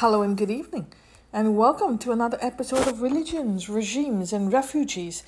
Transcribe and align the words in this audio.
Hello 0.00 0.22
and 0.22 0.36
good 0.36 0.48
evening, 0.48 0.86
and 1.32 1.56
welcome 1.56 1.98
to 1.98 2.12
another 2.12 2.38
episode 2.40 2.86
of 2.86 3.02
Religions, 3.02 3.68
Regimes, 3.68 4.32
and 4.32 4.52
Refugees, 4.52 5.24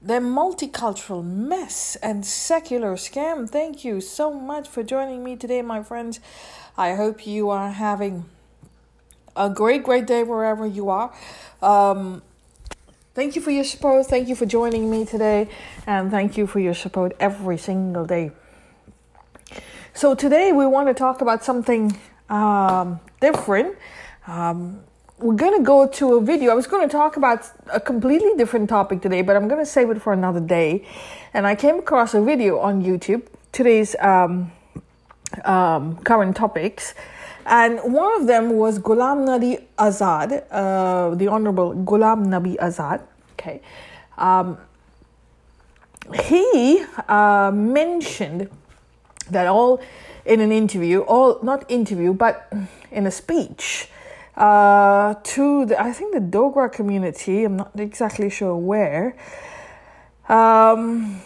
the 0.00 0.14
multicultural 0.14 1.22
mess 1.22 1.96
and 1.96 2.24
secular 2.24 2.94
scam. 2.94 3.46
Thank 3.46 3.84
you 3.84 4.00
so 4.00 4.32
much 4.32 4.66
for 4.66 4.82
joining 4.82 5.22
me 5.22 5.36
today, 5.36 5.60
my 5.60 5.82
friends. 5.82 6.20
I 6.74 6.94
hope 6.94 7.26
you 7.26 7.50
are 7.50 7.70
having 7.70 8.24
a 9.36 9.50
great, 9.50 9.82
great 9.82 10.06
day 10.06 10.22
wherever 10.22 10.66
you 10.66 10.88
are. 10.88 11.14
Um, 11.60 12.22
thank 13.12 13.36
you 13.36 13.42
for 13.42 13.50
your 13.50 13.64
support. 13.64 14.06
Thank 14.06 14.28
you 14.28 14.36
for 14.36 14.46
joining 14.46 14.90
me 14.90 15.04
today, 15.04 15.50
and 15.86 16.10
thank 16.10 16.38
you 16.38 16.46
for 16.46 16.60
your 16.60 16.72
support 16.72 17.14
every 17.20 17.58
single 17.58 18.06
day. 18.06 18.30
So, 19.92 20.14
today 20.14 20.50
we 20.50 20.64
want 20.64 20.88
to 20.88 20.94
talk 20.94 21.20
about 21.20 21.44
something 21.44 21.94
um, 22.30 23.00
different. 23.20 23.76
Um, 24.26 24.80
we're 25.18 25.34
going 25.34 25.56
to 25.56 25.62
go 25.62 25.86
to 25.86 26.14
a 26.14 26.20
video. 26.20 26.50
I 26.50 26.54
was 26.54 26.66
going 26.66 26.88
to 26.88 26.92
talk 26.92 27.16
about 27.16 27.46
a 27.70 27.78
completely 27.78 28.32
different 28.36 28.68
topic 28.68 29.02
today, 29.02 29.22
but 29.22 29.36
I'm 29.36 29.48
going 29.48 29.60
to 29.60 29.66
save 29.66 29.90
it 29.90 30.00
for 30.00 30.12
another 30.12 30.40
day. 30.40 30.86
And 31.34 31.46
I 31.46 31.54
came 31.54 31.78
across 31.78 32.14
a 32.14 32.22
video 32.22 32.58
on 32.58 32.82
YouTube, 32.82 33.26
today's 33.52 33.94
um, 34.00 34.50
um, 35.44 35.96
current 35.98 36.36
topics. 36.36 36.94
And 37.46 37.80
one 37.92 38.20
of 38.20 38.26
them 38.26 38.56
was 38.56 38.78
Ghulam 38.78 39.26
Nabi 39.26 39.62
Azad, 39.78 40.44
uh, 40.50 41.14
the 41.14 41.28
Honorable 41.28 41.74
Ghulam 41.74 42.26
Nabi 42.26 42.56
Azad. 42.56 43.02
Okay. 43.32 43.60
Um, 44.16 44.56
he 46.24 46.82
uh, 47.08 47.50
mentioned 47.52 48.48
that 49.30 49.46
all 49.46 49.82
in 50.24 50.40
an 50.40 50.50
interview, 50.50 51.00
all 51.00 51.38
not 51.42 51.70
interview, 51.70 52.14
but 52.14 52.50
in 52.90 53.06
a 53.06 53.10
speech 53.10 53.88
uh, 54.36 55.14
to 55.22 55.66
the 55.66 55.80
I 55.80 55.92
think 55.92 56.14
the 56.14 56.20
Dogra 56.20 56.72
community. 56.72 57.44
I'm 57.44 57.56
not 57.56 57.78
exactly 57.78 58.30
sure 58.30 58.56
where. 58.56 59.16
Um, 60.28 61.20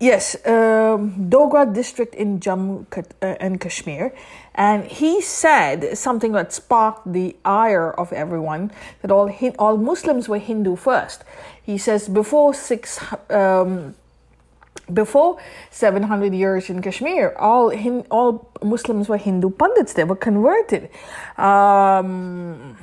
yes, 0.00 0.34
um, 0.46 1.28
Dogra 1.28 1.72
district 1.72 2.14
in 2.14 2.40
Jammu 2.40 2.86
uh, 2.96 3.26
and 3.40 3.60
Kashmir, 3.60 4.14
and 4.54 4.84
he 4.84 5.20
said 5.20 5.98
something 5.98 6.32
that 6.32 6.52
sparked 6.52 7.12
the 7.12 7.36
ire 7.44 7.92
of 7.92 8.12
everyone 8.12 8.70
that 9.02 9.10
all 9.10 9.30
all 9.58 9.76
Muslims 9.76 10.28
were 10.28 10.38
Hindu 10.38 10.76
first. 10.76 11.24
He 11.62 11.78
says 11.78 12.08
before 12.08 12.54
six. 12.54 13.00
Um, 13.30 13.94
before 14.92 15.38
700 15.70 16.32
years 16.34 16.70
in 16.70 16.80
Kashmir, 16.82 17.34
all 17.38 17.70
Hin- 17.70 18.06
all 18.10 18.50
Muslims 18.62 19.08
were 19.08 19.16
Hindu 19.16 19.50
pundits. 19.50 19.94
They 19.94 20.04
were 20.04 20.16
converted. 20.16 20.90
Um, 21.36 22.76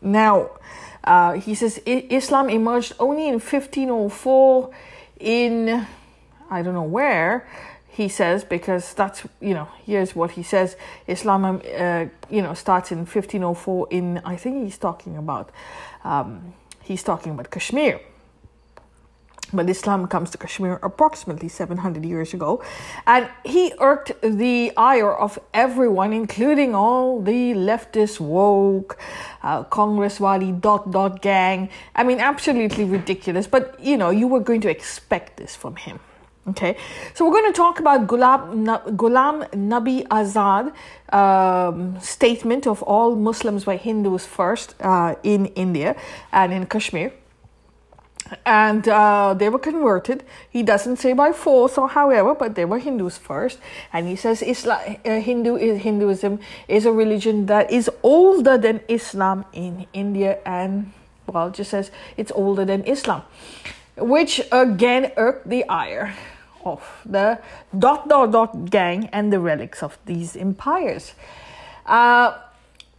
now, 0.00 0.50
uh, 1.04 1.32
he 1.32 1.54
says 1.54 1.80
Islam 1.86 2.48
emerged 2.48 2.94
only 2.98 3.28
in 3.28 3.34
1504 3.34 4.70
in 5.18 5.86
I 6.50 6.62
don't 6.62 6.74
know 6.74 6.82
where. 6.82 7.46
He 7.88 8.08
says 8.08 8.44
because 8.44 8.94
that's 8.94 9.22
you 9.40 9.54
know 9.54 9.68
here's 9.84 10.14
what 10.14 10.32
he 10.32 10.42
says. 10.42 10.76
Islam 11.06 11.44
uh, 11.44 12.06
you 12.30 12.42
know 12.42 12.54
starts 12.54 12.92
in 12.92 12.98
1504 12.98 13.88
in 13.90 14.18
I 14.24 14.36
think 14.36 14.64
he's 14.64 14.78
talking 14.78 15.16
about 15.16 15.50
um, 16.04 16.54
he's 16.82 17.02
talking 17.02 17.32
about 17.32 17.50
Kashmir. 17.50 18.00
But 19.52 19.68
Islam 19.68 20.06
comes 20.06 20.30
to 20.30 20.38
Kashmir 20.38 20.78
approximately 20.82 21.48
700 21.48 22.04
years 22.04 22.34
ago. 22.34 22.62
And 23.06 23.28
he 23.44 23.72
irked 23.80 24.12
the 24.22 24.72
ire 24.76 25.12
of 25.12 25.38
everyone, 25.52 26.12
including 26.12 26.74
all 26.74 27.20
the 27.20 27.54
leftist 27.54 28.20
woke, 28.20 28.98
uh, 29.42 29.64
Congresswali 29.64 30.60
dot 30.60 30.90
dot 30.90 31.20
gang. 31.22 31.68
I 31.94 32.04
mean, 32.04 32.20
absolutely 32.20 32.84
ridiculous. 32.84 33.46
But, 33.46 33.78
you 33.80 33.96
know, 33.96 34.10
you 34.10 34.28
were 34.28 34.40
going 34.40 34.60
to 34.62 34.70
expect 34.70 35.36
this 35.36 35.56
from 35.56 35.76
him. 35.76 36.00
Okay, 36.48 36.76
so 37.14 37.26
we're 37.26 37.38
going 37.38 37.52
to 37.52 37.56
talk 37.56 37.80
about 37.80 38.06
Ghulam, 38.06 38.64
Ghulam 38.96 39.48
Nabi 39.50 40.08
Azad 40.08 40.72
um, 41.14 42.00
statement 42.00 42.66
of 42.66 42.82
all 42.82 43.14
Muslims 43.14 43.66
were 43.66 43.76
Hindus 43.76 44.26
first 44.26 44.74
uh, 44.80 45.16
in 45.22 45.46
India 45.46 45.96
and 46.32 46.52
in 46.52 46.64
Kashmir 46.64 47.12
and 48.44 48.88
uh, 48.88 49.34
they 49.34 49.48
were 49.48 49.58
converted. 49.58 50.24
He 50.50 50.62
doesn't 50.62 50.96
say 50.96 51.12
by 51.12 51.32
force 51.32 51.78
or 51.78 51.88
however, 51.88 52.34
but 52.34 52.54
they 52.54 52.64
were 52.64 52.78
Hindus 52.78 53.18
first. 53.18 53.58
And 53.92 54.08
he 54.08 54.16
says 54.16 54.42
Islam, 54.42 54.96
uh, 55.04 55.20
Hindu 55.20 55.56
is 55.56 55.82
Hinduism 55.82 56.40
is 56.68 56.86
a 56.86 56.92
religion 56.92 57.46
that 57.46 57.70
is 57.70 57.90
older 58.02 58.58
than 58.58 58.80
Islam 58.88 59.44
in 59.52 59.86
India, 59.92 60.38
and 60.44 60.92
well, 61.26 61.50
just 61.50 61.70
says 61.70 61.90
it's 62.16 62.32
older 62.34 62.64
than 62.64 62.84
Islam, 62.84 63.22
which 63.96 64.40
again 64.52 65.12
irked 65.16 65.48
the 65.48 65.64
ire 65.68 66.14
of 66.64 66.82
the 67.06 67.38
dot 67.78 68.08
dot 68.08 68.30
dot 68.32 68.70
gang 68.70 69.08
and 69.12 69.32
the 69.32 69.40
relics 69.40 69.82
of 69.82 69.98
these 70.06 70.36
empires. 70.36 71.14
Uh, 71.86 72.38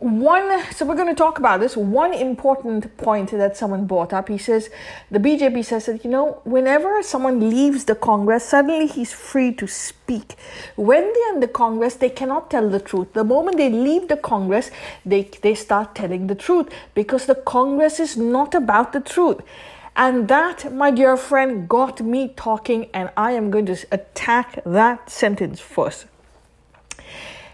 one 0.02 0.64
so 0.74 0.84
we're 0.84 0.96
going 0.96 1.08
to 1.08 1.14
talk 1.14 1.38
about 1.38 1.60
this 1.60 1.78
one 1.78 2.12
important 2.12 2.98
point 2.98 3.30
that 3.30 3.56
someone 3.56 3.86
brought 3.86 4.12
up. 4.14 4.30
He 4.30 4.40
says 4.40 4.72
the 5.12 5.20
bjp 5.20 5.64
says 5.64 5.86
that 5.86 6.04
you 6.04 6.10
know 6.10 6.42
whenever 6.44 7.04
someone 7.04 7.52
leaves 7.52 7.86
the 7.86 7.94
congress 7.94 8.46
suddenly 8.46 8.88
he's 8.88 9.14
free 9.14 9.54
to 9.54 9.68
speak. 9.68 10.36
When 10.76 11.14
they're 11.14 11.34
in 11.36 11.40
the 11.40 11.48
congress 11.48 11.94
they 11.96 12.10
cannot 12.10 12.50
tell 12.50 12.68
the 12.68 12.80
truth. 12.80 13.14
The 13.14 13.24
moment 13.24 13.58
they 13.58 13.70
leave 13.70 14.08
the 14.08 14.18
congress 14.18 14.72
they 15.06 15.30
they 15.44 15.54
start 15.54 15.94
telling 15.94 16.26
the 16.26 16.36
truth 16.36 16.70
because 16.96 17.28
the 17.28 17.36
congress 17.36 18.00
is 18.00 18.18
not 18.18 18.56
about 18.56 18.94
the 18.94 19.02
truth. 19.02 19.42
And 19.94 20.30
that, 20.30 20.74
my 20.74 20.90
dear 20.90 21.18
friend, 21.18 21.68
got 21.68 22.00
me 22.00 22.30
talking, 22.38 22.90
and 22.94 23.10
I 23.18 23.34
am 23.34 23.52
going 23.52 23.66
to 23.66 23.76
attack 23.92 24.62
that 24.66 25.10
sentence 25.10 25.60
first 25.60 26.06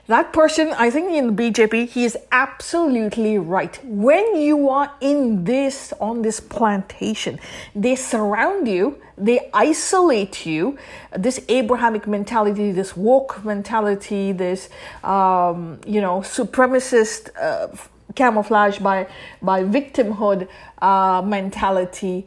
that 0.08 0.32
person, 0.32 0.74
I 0.78 0.90
think 0.90 1.12
in 1.12 1.36
the 1.36 1.52
BJP, 1.52 1.90
he 1.90 2.06
is 2.06 2.18
absolutely 2.32 3.38
right. 3.38 3.78
When 3.84 4.38
you 4.38 4.70
are 4.70 4.92
in 5.02 5.44
this, 5.44 5.94
on 6.00 6.22
this 6.22 6.40
plantation, 6.40 7.40
they 7.76 7.96
surround 7.96 8.68
you, 8.68 9.02
they 9.18 9.50
isolate 9.54 10.46
you, 10.46 10.78
this 11.18 11.42
Abrahamic 11.50 12.08
mentality, 12.08 12.72
this 12.72 12.96
woke 12.96 13.44
mentality, 13.44 14.32
this, 14.32 14.70
um, 15.04 15.80
you 15.86 16.00
know, 16.00 16.22
supremacist, 16.22 17.30
uh, 17.40 17.68
camouflage 18.16 18.80
by, 18.80 19.08
by 19.42 19.64
victimhood, 19.64 20.48
uh, 20.82 21.22
mentality, 21.26 22.26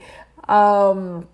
um, 0.49 1.27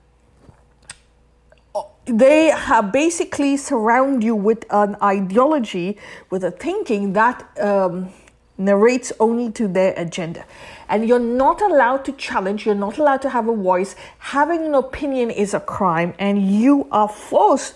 they 2.06 2.50
have 2.50 2.92
basically 2.92 3.56
surround 3.56 4.22
you 4.22 4.34
with 4.34 4.64
an 4.70 4.96
ideology, 5.02 5.98
with 6.30 6.44
a 6.44 6.52
thinking 6.52 7.12
that 7.14 7.44
um, 7.60 8.10
narrates 8.58 9.12
only 9.18 9.50
to 9.52 9.68
their 9.68 9.92
agenda. 9.96 10.44
And 10.88 11.08
you're 11.08 11.18
not 11.18 11.60
allowed 11.60 12.04
to 12.04 12.12
challenge, 12.12 12.64
you're 12.64 12.76
not 12.76 12.98
allowed 12.98 13.22
to 13.22 13.30
have 13.30 13.48
a 13.48 13.56
voice. 13.56 13.96
Having 14.18 14.66
an 14.66 14.74
opinion 14.74 15.30
is 15.30 15.52
a 15.52 15.60
crime, 15.60 16.14
and 16.18 16.48
you 16.48 16.86
are 16.92 17.08
forced 17.08 17.74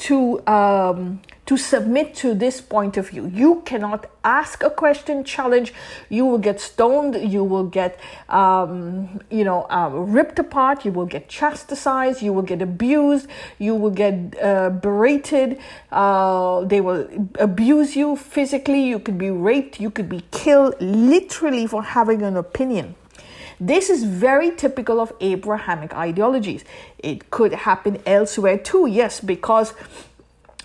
to 0.00 0.46
um, 0.46 1.20
to 1.46 1.56
submit 1.56 2.14
to 2.14 2.32
this 2.32 2.60
point 2.60 2.96
of 2.96 3.10
view. 3.10 3.26
You 3.26 3.62
cannot 3.64 4.08
ask 4.22 4.62
a 4.62 4.70
question, 4.70 5.24
challenge. 5.24 5.74
You 6.08 6.24
will 6.24 6.38
get 6.38 6.60
stoned. 6.60 7.16
You 7.16 7.42
will 7.42 7.64
get, 7.64 7.98
um, 8.28 9.20
you 9.30 9.42
know, 9.42 9.66
uh, 9.68 9.90
ripped 9.92 10.38
apart. 10.38 10.84
You 10.84 10.92
will 10.92 11.06
get 11.06 11.28
chastised. 11.28 12.22
You 12.22 12.32
will 12.32 12.48
get 12.52 12.62
abused. 12.62 13.26
You 13.58 13.74
will 13.74 13.90
get 13.90 14.40
uh, 14.40 14.70
berated. 14.70 15.58
Uh, 15.90 16.64
they 16.66 16.80
will 16.80 17.08
abuse 17.40 17.96
you 17.96 18.14
physically. 18.14 18.86
You 18.86 19.00
could 19.00 19.18
be 19.18 19.30
raped. 19.30 19.80
You 19.80 19.90
could 19.90 20.08
be 20.08 20.22
killed, 20.30 20.76
literally, 20.80 21.66
for 21.66 21.82
having 21.82 22.22
an 22.22 22.36
opinion. 22.36 22.94
This 23.60 23.90
is 23.90 24.04
very 24.04 24.50
typical 24.52 25.00
of 25.00 25.12
Abrahamic 25.20 25.94
ideologies. 25.94 26.64
It 26.98 27.30
could 27.30 27.52
happen 27.52 28.00
elsewhere 28.06 28.56
too, 28.56 28.86
yes, 28.86 29.20
because 29.20 29.74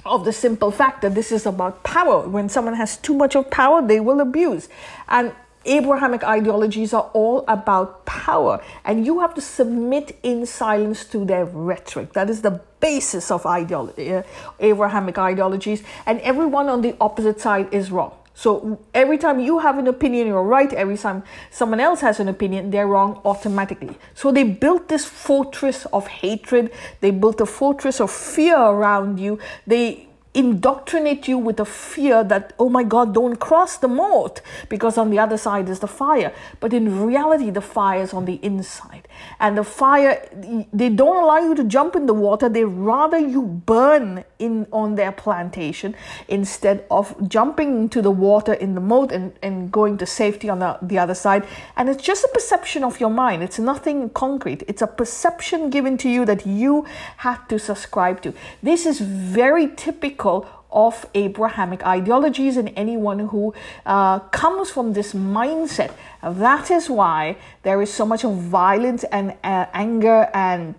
of 0.06 0.24
the 0.24 0.32
simple 0.32 0.72
fact 0.72 1.02
that 1.02 1.14
this 1.14 1.32
is 1.32 1.46
about 1.46 1.84
power. 1.84 2.28
When 2.28 2.48
someone 2.48 2.76
has 2.76 2.96
too 2.96 3.14
much 3.14 3.36
of 3.36 3.52
power, 3.52 3.86
they 3.86 4.00
will 4.00 4.22
abuse. 4.22 4.70
And 5.10 5.34
Abrahamic 5.66 6.24
ideologies 6.24 6.94
are 6.94 7.10
all 7.14 7.44
about 7.48 8.06
power, 8.06 8.62
and 8.86 9.06
you 9.06 9.20
have 9.22 9.34
to 9.34 9.42
submit 9.42 10.18
in 10.22 10.46
silence 10.46 11.06
to 11.06 11.26
their 11.26 11.46
rhetoric. 11.46 12.14
That 12.14 12.30
is 12.30 12.44
the 12.44 12.62
basis 12.80 13.32
of 13.32 13.46
ideology, 13.48 14.14
uh, 14.14 14.24
Abrahamic 14.60 15.18
ideologies, 15.18 15.84
and 16.06 16.22
everyone 16.22 16.70
on 16.70 16.82
the 16.82 16.96
opposite 17.02 17.42
side 17.42 17.74
is 17.74 17.92
wrong. 17.92 18.14
So 18.38 18.80
every 18.94 19.18
time 19.18 19.40
you 19.40 19.60
have 19.60 19.78
an 19.78 19.88
opinion, 19.88 20.28
you're 20.28 20.44
right. 20.44 20.72
Every 20.74 20.98
time 20.98 21.24
someone 21.50 21.80
else 21.80 22.02
has 22.02 22.20
an 22.20 22.28
opinion, 22.28 22.70
they're 22.70 22.86
wrong 22.86 23.22
automatically. 23.24 23.98
So 24.14 24.32
they 24.32 24.44
built 24.44 24.90
this 24.90 25.06
fortress 25.06 25.86
of 25.88 26.06
hatred. 26.08 26.72
They 27.00 27.12
built 27.12 27.40
a 27.40 27.46
fortress 27.46 28.02
of 28.02 28.12
fear 28.12 28.58
around 28.58 29.22
you. 29.22 29.40
They 29.66 30.05
indoctrinate 30.36 31.28
you 31.28 31.38
with 31.38 31.60
a 31.60 31.66
fear 31.66 32.24
that, 32.24 32.54
oh 32.60 32.70
my 32.70 32.84
God, 32.84 33.14
don't 33.14 33.38
cross 33.38 33.78
the 33.78 33.88
moat 33.88 34.42
because 34.68 34.98
on 34.98 35.10
the 35.10 35.18
other 35.18 35.38
side 35.38 35.70
is 35.70 35.80
the 35.80 35.88
fire. 35.88 36.34
But 36.60 36.74
in 36.74 37.06
reality, 37.06 37.50
the 37.50 37.62
fire 37.62 38.02
is 38.02 38.14
on 38.14 38.26
the 38.26 38.36
inside. 38.44 39.08
And 39.40 39.58
the 39.58 39.64
fire, 39.64 40.28
they 40.74 40.90
don't 40.90 41.24
allow 41.24 41.40
you 41.40 41.56
to 41.56 41.64
jump 41.64 41.96
in 41.96 42.06
the 42.06 42.14
water. 42.14 42.50
They 42.50 42.66
rather 42.66 43.18
you 43.18 43.42
burn 43.42 44.26
in 44.38 44.68
on 44.74 44.96
their 44.96 45.14
plantation 45.14 45.96
instead 46.28 46.86
of 46.92 47.30
jumping 47.30 47.70
into 47.84 48.02
the 48.02 48.12
water 48.12 48.54
in 48.54 48.76
the 48.76 48.82
moat 48.82 49.14
and, 49.14 49.32
and 49.42 49.72
going 49.72 49.98
to 50.00 50.06
safety 50.06 50.50
on 50.50 50.60
the, 50.60 50.78
the 50.82 51.00
other 51.00 51.16
side. 51.16 51.48
And 51.78 51.88
it's 51.88 52.04
just 52.04 52.26
a 52.26 52.30
perception 52.34 52.84
of 52.84 53.00
your 53.00 53.10
mind. 53.10 53.42
It's 53.42 53.60
nothing 53.60 54.10
concrete. 54.10 54.64
It's 54.68 54.82
a 54.82 54.88
perception 54.88 55.70
given 55.70 55.98
to 56.00 56.10
you 56.10 56.26
that 56.26 56.46
you 56.46 56.86
have 57.18 57.48
to 57.48 57.58
subscribe 57.58 58.22
to. 58.24 58.34
This 58.62 58.86
is 58.86 59.00
very 59.00 59.68
typical 59.76 60.25
of 60.26 61.06
Abrahamic 61.14 61.86
ideologies 61.86 62.58
and 62.58 62.72
anyone 62.76 63.20
who 63.20 63.54
uh, 63.86 64.20
comes 64.20 64.70
from 64.70 64.94
this 64.94 65.14
mindset. 65.14 65.94
That 66.22 66.70
is 66.70 66.90
why 66.90 67.38
there 67.64 67.82
is 67.82 67.94
so 67.94 68.06
much 68.06 68.26
of 68.26 68.36
violence 68.36 69.04
and 69.06 69.32
uh, 69.44 69.68
anger 69.74 70.30
and 70.34 70.76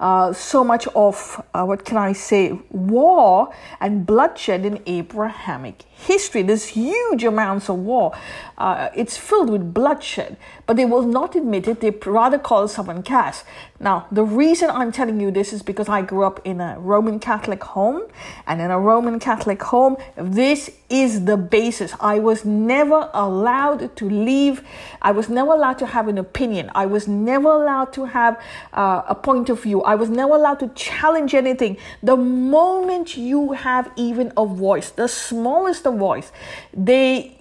uh, 0.00 0.32
so 0.32 0.62
much 0.62 0.86
of 0.88 1.44
uh, 1.54 1.64
what 1.64 1.84
can 1.84 1.96
I 1.96 2.12
say 2.12 2.58
war 2.70 3.52
and 3.80 4.06
bloodshed 4.06 4.64
in 4.64 4.82
Abrahamic 4.86 5.84
history. 5.96 6.42
There's 6.42 6.66
huge 6.66 7.24
amounts 7.24 7.68
of 7.68 7.78
war. 7.78 8.12
Uh, 8.58 8.90
it's 8.94 9.16
filled 9.16 9.50
with 9.50 9.72
bloodshed, 9.72 10.36
but 10.66 10.76
they 10.76 10.84
will 10.84 11.02
not 11.02 11.34
admit 11.34 11.66
it. 11.68 11.80
They 11.80 11.90
rather 11.90 12.38
call 12.38 12.68
someone 12.68 13.02
caste. 13.02 13.44
Now, 13.78 14.06
the 14.10 14.24
reason 14.24 14.70
I'm 14.70 14.92
telling 14.92 15.20
you 15.20 15.30
this 15.30 15.52
is 15.52 15.62
because 15.62 15.88
I 15.88 16.02
grew 16.02 16.24
up 16.24 16.40
in 16.44 16.60
a 16.60 16.78
Roman 16.78 17.18
Catholic 17.18 17.62
home, 17.62 18.02
and 18.46 18.60
in 18.60 18.70
a 18.70 18.78
Roman 18.78 19.18
Catholic 19.18 19.62
home, 19.62 19.96
this 20.16 20.70
is 20.88 21.24
the 21.24 21.36
basis. 21.36 21.92
I 22.00 22.18
was 22.18 22.44
never 22.44 23.10
allowed 23.12 23.96
to 23.96 24.08
leave. 24.08 24.62
I 25.02 25.12
was 25.12 25.28
never 25.28 25.52
allowed 25.52 25.78
to 25.78 25.86
have 25.86 26.08
an 26.08 26.16
opinion. 26.16 26.70
I 26.74 26.86
was 26.86 27.06
never 27.08 27.48
allowed 27.48 27.92
to 27.94 28.06
have 28.06 28.40
uh, 28.72 29.02
a 29.08 29.14
point 29.14 29.50
of 29.50 29.62
view. 29.62 29.82
I 29.86 29.94
was 29.94 30.10
never 30.10 30.34
allowed 30.34 30.60
to 30.60 30.68
challenge 30.74 31.34
anything. 31.34 31.78
The 32.02 32.16
moment 32.16 33.16
you 33.16 33.52
have 33.52 33.90
even 33.96 34.32
a 34.36 34.44
voice, 34.44 34.90
the 34.90 35.08
smallest 35.08 35.86
of 35.86 35.94
voice, 35.96 36.32
they 36.74 37.36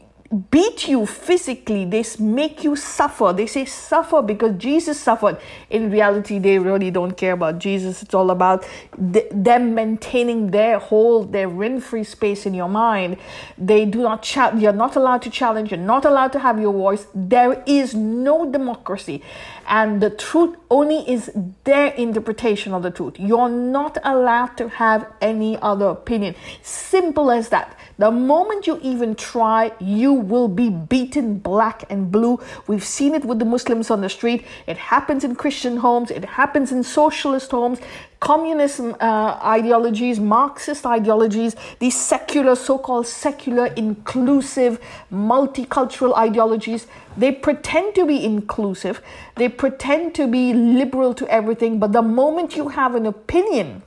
beat 0.51 0.88
you 0.88 1.06
physically, 1.06 1.86
they 1.86 2.03
make 2.19 2.63
you 2.63 2.75
suffer. 2.75 3.31
They 3.31 3.45
say 3.45 3.65
suffer 3.65 4.21
because 4.21 4.57
Jesus 4.57 5.00
suffered. 5.00 5.38
In 5.69 5.92
reality, 5.92 6.39
they 6.39 6.57
really 6.59 6.92
don't 6.92 7.15
care 7.15 7.33
about 7.33 7.59
Jesus. 7.59 8.01
It's 8.01 8.13
all 8.13 8.31
about 8.31 8.65
th- 9.13 9.27
them 9.31 9.75
maintaining 9.75 10.51
their 10.51 10.80
hold, 10.80 11.31
their 11.31 11.47
rent-free 11.47 12.03
space 12.03 12.45
in 12.45 12.53
your 12.53 12.68
mind. 12.68 13.18
They 13.57 13.86
do 13.86 14.01
not. 14.01 14.36
You're 14.57 14.74
not 14.74 14.95
allowed 14.95 15.21
to 15.24 15.30
challenge. 15.30 15.71
You're 15.71 15.80
not 15.80 16.06
allowed 16.06 16.33
to 16.33 16.39
have 16.39 16.59
your 16.59 16.74
voice. 16.74 17.06
There 17.13 17.63
is 17.65 17.94
no 17.94 18.51
democracy, 18.51 19.21
and 19.68 20.02
the 20.02 20.10
truth 20.10 20.56
only 20.70 21.10
is 21.10 21.32
their 21.64 21.88
interpretation 21.88 22.74
of 22.74 22.84
the 22.84 22.92
truth. 22.92 23.20
You're 23.20 23.50
not 23.50 23.98
allowed 24.04 24.58
to 24.58 24.70
have 24.70 25.12
any 25.22 25.58
other 25.60 25.88
opinion. 25.88 26.36
Simple 26.62 27.32
as 27.32 27.50
that. 27.50 27.78
The 27.98 28.12
moment 28.12 28.68
you 28.68 28.80
even 28.82 29.16
try, 29.16 29.72
you 29.80 30.14
will 30.14 30.50
be 30.50 30.70
beaten 30.70 31.40
black 31.40 31.86
and 31.90 32.12
blue. 32.12 32.40
We've 32.68 32.84
seen 32.84 33.16
it 33.16 33.24
with 33.24 33.40
the 33.40 33.46
Muslims 33.46 33.90
on 33.90 34.02
the 34.02 34.10
street. 34.10 34.46
It 34.68 34.78
happens 34.78 35.24
in 35.24 35.36
Christian 35.36 35.78
homes. 35.78 36.12
It 36.12 36.26
happens 36.26 36.72
in 36.72 36.84
socialist 36.84 37.52
homes. 37.52 37.80
Communism 38.25 38.95
uh, 39.00 39.38
ideologies, 39.44 40.19
Marxist 40.19 40.83
ideologies, 40.88 41.56
these 41.77 41.95
secular, 41.95 42.56
so 42.56 42.80
called 42.80 43.06
secular, 43.06 43.68
inclusive, 43.68 44.80
multicultural 45.13 46.18
ideologies, 46.18 46.88
they 47.16 47.31
pretend 47.31 47.94
to 47.94 48.04
be 48.04 48.25
inclusive. 48.25 49.00
They 49.36 49.48
pretend 49.48 50.16
to 50.16 50.25
be 50.25 50.56
liberal 50.56 51.13
to 51.13 51.27
everything. 51.27 51.77
But 51.77 51.92
the 51.92 52.01
moment 52.01 52.56
you 52.56 52.69
have 52.69 52.95
an 52.95 53.06
opinion, 53.06 53.83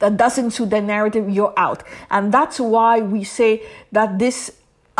that 0.00 0.16
doesn't 0.16 0.50
suit 0.50 0.70
their 0.70 0.82
narrative, 0.82 1.30
you're 1.30 1.54
out. 1.56 1.84
And 2.10 2.34
that's 2.34 2.58
why 2.58 2.98
we 2.98 3.22
say 3.22 3.62
that 3.92 4.18
this 4.18 4.50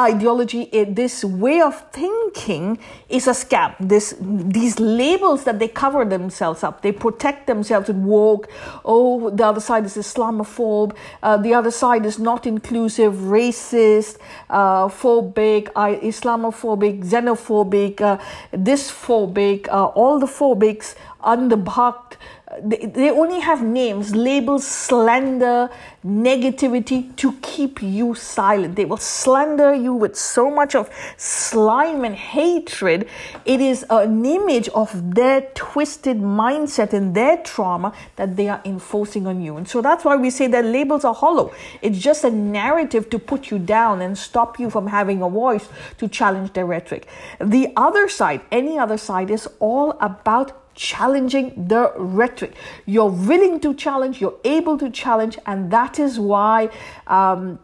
ideology, 0.00 0.70
this 0.88 1.22
way 1.22 1.60
of 1.60 1.90
thinking 1.92 2.78
is 3.10 3.26
a 3.26 3.32
scam. 3.32 3.74
This, 3.78 4.16
these 4.20 4.80
labels 4.80 5.44
that 5.44 5.58
they 5.58 5.68
cover 5.68 6.04
themselves 6.04 6.64
up, 6.64 6.80
they 6.80 6.92
protect 6.92 7.46
themselves 7.46 7.88
with 7.88 7.98
woke. 7.98 8.48
Oh, 8.84 9.28
the 9.30 9.44
other 9.44 9.60
side 9.60 9.84
is 9.84 9.96
Islamophobe. 9.96 10.96
Uh, 11.22 11.36
the 11.36 11.52
other 11.52 11.70
side 11.70 12.06
is 12.06 12.18
not 12.18 12.46
inclusive, 12.46 13.14
racist, 13.14 14.18
uh, 14.48 14.88
phobic, 14.88 15.70
Islamophobic, 15.74 17.04
xenophobic, 17.04 18.00
uh, 18.00 18.18
dysphobic, 18.54 19.68
uh, 19.68 19.86
all 19.86 20.18
the 20.18 20.26
phobics, 20.26 20.94
underbucked, 21.22 22.14
they, 22.60 22.86
they 22.86 23.10
only 23.10 23.40
have 23.40 23.62
names, 23.62 24.14
labels, 24.14 24.66
slander, 24.66 25.70
negativity 26.04 27.14
to 27.16 27.32
keep 27.40 27.82
you 27.82 28.14
silent. 28.14 28.76
They 28.76 28.84
will 28.84 28.96
slander 28.96 29.74
you 29.74 29.94
with 29.94 30.16
so 30.16 30.50
much 30.50 30.74
of 30.74 30.90
slime 31.16 32.04
and 32.04 32.14
hatred. 32.14 33.08
It 33.44 33.60
is 33.60 33.84
an 33.88 34.24
image 34.24 34.68
of 34.70 35.14
their 35.14 35.42
twisted 35.54 36.18
mindset 36.18 36.92
and 36.92 37.14
their 37.14 37.38
trauma 37.38 37.92
that 38.16 38.36
they 38.36 38.48
are 38.48 38.60
enforcing 38.64 39.26
on 39.26 39.40
you. 39.40 39.56
And 39.56 39.68
so 39.68 39.80
that's 39.80 40.04
why 40.04 40.16
we 40.16 40.30
say 40.30 40.46
that 40.48 40.64
labels 40.64 41.04
are 41.04 41.14
hollow. 41.14 41.52
It's 41.80 41.98
just 41.98 42.24
a 42.24 42.30
narrative 42.30 43.08
to 43.10 43.18
put 43.18 43.50
you 43.50 43.58
down 43.58 44.02
and 44.02 44.16
stop 44.18 44.58
you 44.58 44.70
from 44.70 44.88
having 44.88 45.22
a 45.22 45.28
voice 45.28 45.68
to 45.98 46.08
challenge 46.08 46.52
their 46.52 46.66
rhetoric. 46.66 47.06
The 47.40 47.72
other 47.76 48.08
side, 48.08 48.42
any 48.50 48.78
other 48.78 48.96
side, 48.96 49.30
is 49.30 49.48
all 49.60 49.96
about 50.00 50.61
challenging 50.74 51.68
the 51.68 51.92
rhetoric. 51.96 52.54
You're 52.86 53.10
willing 53.10 53.60
to 53.60 53.74
challenge, 53.74 54.20
you're 54.20 54.38
able 54.44 54.78
to 54.78 54.90
challenge, 54.90 55.38
and 55.46 55.70
that 55.70 55.98
is 55.98 56.18
why. 56.18 56.70
Um, 57.06 57.58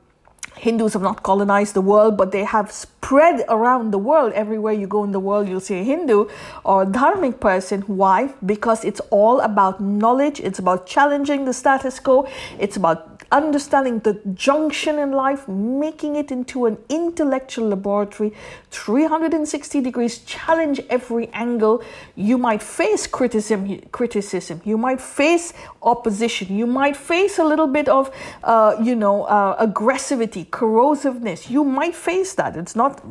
Hindus 0.59 0.95
have 0.95 1.03
not 1.03 1.23
colonized 1.23 1.75
the 1.75 1.81
world, 1.81 2.17
but 2.17 2.33
they 2.33 2.45
have 2.45 2.73
spread 2.73 3.45
around 3.49 3.93
the 3.93 3.99
world. 3.99 4.33
Everywhere 4.33 4.73
you 4.73 4.87
go 4.87 5.05
in 5.05 5.13
the 5.13 5.21
world, 5.21 5.49
you'll 5.49 5.61
see 5.61 5.81
a 5.81 5.85
Hindu 5.85 6.29
or 6.65 6.83
a 6.83 6.87
dharmic 6.87 7.41
person. 7.41 7.83
Why? 7.83 8.35
Because 8.45 8.85
it's 8.85 9.01
all 9.11 9.41
about 9.41 9.81
knowledge, 9.81 10.41
it's 10.41 10.59
about 10.59 10.87
challenging 10.87 11.45
the 11.45 11.53
status 11.53 12.01
quo, 12.01 12.29
it's 12.59 12.77
about 12.77 13.18
understanding 13.31 13.99
the 14.01 14.15
junction 14.35 14.99
in 14.99 15.13
life, 15.13 15.47
making 15.49 16.17
it 16.17 16.31
into 16.31 16.67
an 16.67 16.79
intellectual 16.89 17.69
laboratory, 17.69 18.33
360 18.71 19.81
degrees, 19.81 20.19
challenge 20.19 20.81
every 20.89 21.29
angle. 21.29 21.83
You 22.15 22.39
might 22.39 22.63
face 22.63 23.07
criticism, 23.07 23.81
criticism. 23.93 24.63
You 24.65 24.79
might 24.79 25.01
face 25.01 25.53
opposition. 25.83 26.57
You 26.57 26.67
might 26.67 26.97
face 26.97 27.39
a 27.39 27.45
little 27.45 27.67
bit 27.67 27.89
of, 27.89 28.11
uh, 28.45 28.77
you 28.83 28.97
know, 28.97 29.25
uh, 29.25 29.67
aggressivity, 29.67 30.47
corrosiveness. 30.49 31.51
You 31.51 31.65
might 31.65 31.95
face 31.95 32.35
that. 32.35 32.57
It's 32.57 32.77
not, 32.77 33.03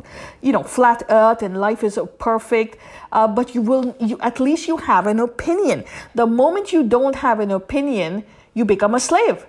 you 0.42 0.52
know, 0.52 0.64
flat 0.64 1.04
earth 1.10 1.44
and 1.44 1.60
life 1.60 1.84
is 1.84 2.00
perfect, 2.18 2.78
uh, 3.12 3.28
but 3.28 3.54
you 3.54 3.62
will, 3.62 3.96
you, 4.00 4.18
at 4.22 4.40
least 4.40 4.68
you 4.68 4.78
have 4.78 5.06
an 5.06 5.20
opinion. 5.20 5.84
The 6.16 6.26
moment 6.26 6.74
you 6.74 6.84
don't 6.84 7.16
have 7.16 7.40
an 7.40 7.52
opinion, 7.52 8.24
you 8.56 8.66
become 8.66 8.96
a 8.96 9.00
slave 9.00 9.46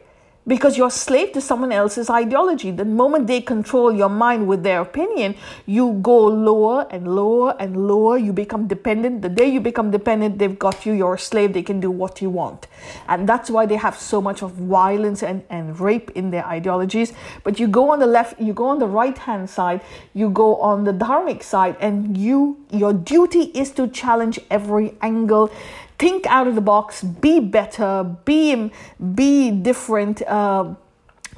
because 0.49 0.79
you're 0.79 0.91
slave 0.91 1.33
to 1.33 1.41
someone 1.41 1.71
else's 1.71 2.09
ideology. 2.09 2.71
The 2.71 2.85
moment 2.85 3.27
they 3.27 3.41
control 3.43 3.93
your 3.93 4.09
mind 4.09 4.49
with 4.49 4.63
their 4.63 4.81
opinion, 4.81 5.37
you 5.67 5.99
go 6.03 6.27
lower 6.27 6.87
and 6.91 7.15
lower 7.15 7.55
and 7.61 7.87
lower. 7.87 8.17
You 8.17 8.33
become 8.33 8.67
dependent. 8.67 9.21
The 9.21 9.29
day 9.29 9.47
you 9.47 9.61
become 9.61 9.91
dependent, 9.91 10.39
they've 10.39 10.59
got 10.59 10.87
you. 10.87 10.95
You're 10.95 11.15
a 11.15 11.19
slave. 11.19 11.53
They 11.53 11.63
can 11.63 11.81
do 11.81 11.91
what 11.91 12.23
you 12.23 12.31
want. 12.31 12.67
And 13.09 13.29
that's 13.29 13.51
why 13.51 13.67
they 13.67 13.77
have 13.77 13.99
so 13.99 14.21
much 14.23 14.43
of 14.43 14.53
violence 14.53 15.23
and, 15.23 15.45
and 15.51 15.79
rape 15.79 16.11
in 16.15 16.31
their 16.31 16.47
ideologies. 16.47 17.13
But 17.45 17.61
you 17.61 17.69
go 17.69 17.91
on 17.91 17.99
the 17.99 18.07
left, 18.07 18.41
you 18.41 18.55
go 18.55 18.67
on 18.67 18.79
the 18.79 18.87
right 18.87 19.17
hand 19.19 19.51
side, 19.51 19.83
you 20.15 20.31
go 20.31 20.57
on 20.57 20.85
the 20.85 20.93
dharmic 20.93 21.43
side, 21.43 21.77
and 21.81 22.17
you 22.17 22.65
your 22.71 22.93
duty 22.93 23.51
is 23.55 23.71
to 23.73 23.89
challenge 23.89 24.39
every 24.51 24.95
angle 25.03 25.51
think 25.99 26.27
out 26.27 26.47
of 26.47 26.55
the 26.55 26.61
box, 26.61 27.03
be 27.03 27.41
better, 27.41 28.17
be 28.25 28.71
be 29.15 29.51
different. 29.51 30.23
Uh, 30.23 30.75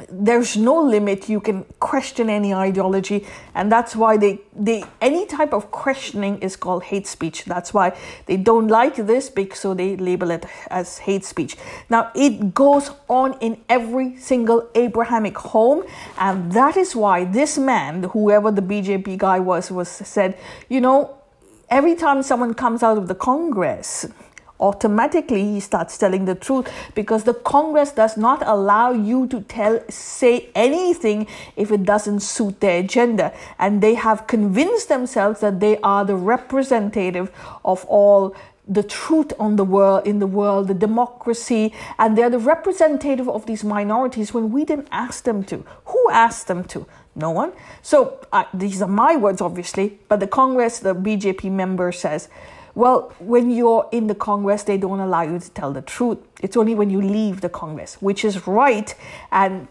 there's 0.09 0.57
no 0.57 0.81
limit 0.81 1.29
you 1.29 1.41
can 1.41 1.65
question 1.79 2.31
any 2.31 2.55
ideology 2.55 3.27
and 3.55 3.71
that's 3.71 3.95
why 3.95 4.17
they 4.17 4.41
they 4.55 4.85
any 5.01 5.27
type 5.27 5.53
of 5.53 5.71
questioning 5.71 6.39
is 6.39 6.57
called 6.57 6.85
hate 6.85 7.07
speech 7.07 7.45
that's 7.45 7.75
why 7.75 7.95
they 8.27 8.37
don't 8.37 8.69
like 8.69 8.97
this 8.97 9.31
so 9.55 9.75
they 9.75 9.97
label 9.97 10.31
it 10.31 10.47
as 10.69 10.99
hate 10.99 11.25
speech 11.25 11.57
now 11.89 12.11
it 12.15 12.55
goes 12.55 12.91
on 13.09 13.37
in 13.41 13.61
every 13.69 14.17
single 14.17 14.69
abrahamic 14.75 15.37
home 15.37 15.85
and 16.19 16.53
that 16.53 16.77
is 16.77 16.95
why 16.97 17.25
this 17.25 17.59
man 17.59 18.03
whoever 18.05 18.51
the 18.51 18.63
bjp 18.63 19.19
guy 19.19 19.39
was 19.39 19.71
was 19.71 19.89
said 19.89 20.39
you 20.69 20.81
know 20.81 21.17
every 21.69 21.95
time 21.95 22.23
someone 22.23 22.55
comes 22.55 22.83
out 22.83 22.97
of 22.97 23.09
the 23.09 23.15
congress 23.15 24.07
automatically 24.61 25.43
he 25.43 25.61
starts 25.61 25.99
telling 25.99 26.25
the 26.25 26.35
truth 26.35 26.69
because 26.95 27.25
the 27.25 27.35
Congress 27.35 27.93
does 27.93 28.17
not 28.17 28.47
allow 28.47 28.93
you 28.93 29.27
to 29.29 29.41
tell 29.43 29.83
say 29.89 30.49
anything 30.55 31.27
if 31.57 31.71
it 31.71 31.85
doesn't 31.85 32.21
suit 32.21 32.61
their 32.61 32.81
agenda. 32.81 33.33
And 33.59 33.83
they 33.83 33.95
have 33.95 34.27
convinced 34.27 34.89
themselves 34.89 35.41
that 35.41 35.61
they 35.61 35.79
are 35.79 36.05
the 36.05 36.17
representative 36.17 37.31
of 37.65 37.85
all 37.87 38.35
the 38.69 38.83
truth 38.85 39.33
on 39.41 39.57
the 39.57 39.65
world 39.65 40.07
in 40.07 40.21
the 40.21 40.27
world 40.29 40.69
the 40.69 40.75
democracy 40.75 41.75
and 41.99 42.17
they're 42.17 42.31
the 42.31 42.39
representative 42.39 43.29
of 43.29 43.45
these 43.47 43.65
minorities 43.65 44.33
when 44.33 44.53
we 44.53 44.65
didn't 44.65 44.89
ask 44.93 45.25
them 45.25 45.43
to. 45.43 45.65
Who 45.87 46.11
asked 46.13 46.47
them 46.47 46.63
to? 46.65 46.87
No 47.17 47.31
one. 47.31 47.53
So 47.83 48.21
uh, 48.33 48.45
these 48.55 48.81
are 48.81 48.89
my 48.89 49.17
words 49.17 49.41
obviously 49.41 49.99
but 50.09 50.21
the 50.21 50.29
congress 50.29 50.79
the 50.79 50.95
bjp 50.95 51.51
member 51.51 51.91
says 51.91 52.29
well 52.81 53.13
when 53.19 53.51
you're 53.51 53.89
in 53.93 54.07
the 54.07 54.15
congress 54.15 54.63
they 54.65 54.79
don't 54.85 55.01
allow 55.01 55.23
you 55.23 55.39
to 55.39 55.51
tell 55.51 55.73
the 55.73 55.83
truth. 55.83 56.19
It's 56.41 56.57
only 56.57 56.75
when 56.75 56.91
you 56.91 57.01
leave 57.19 57.37
the 57.41 57.53
congress 57.63 57.91
which 58.01 58.25
is 58.25 58.47
right. 58.47 58.95
And 59.31 59.69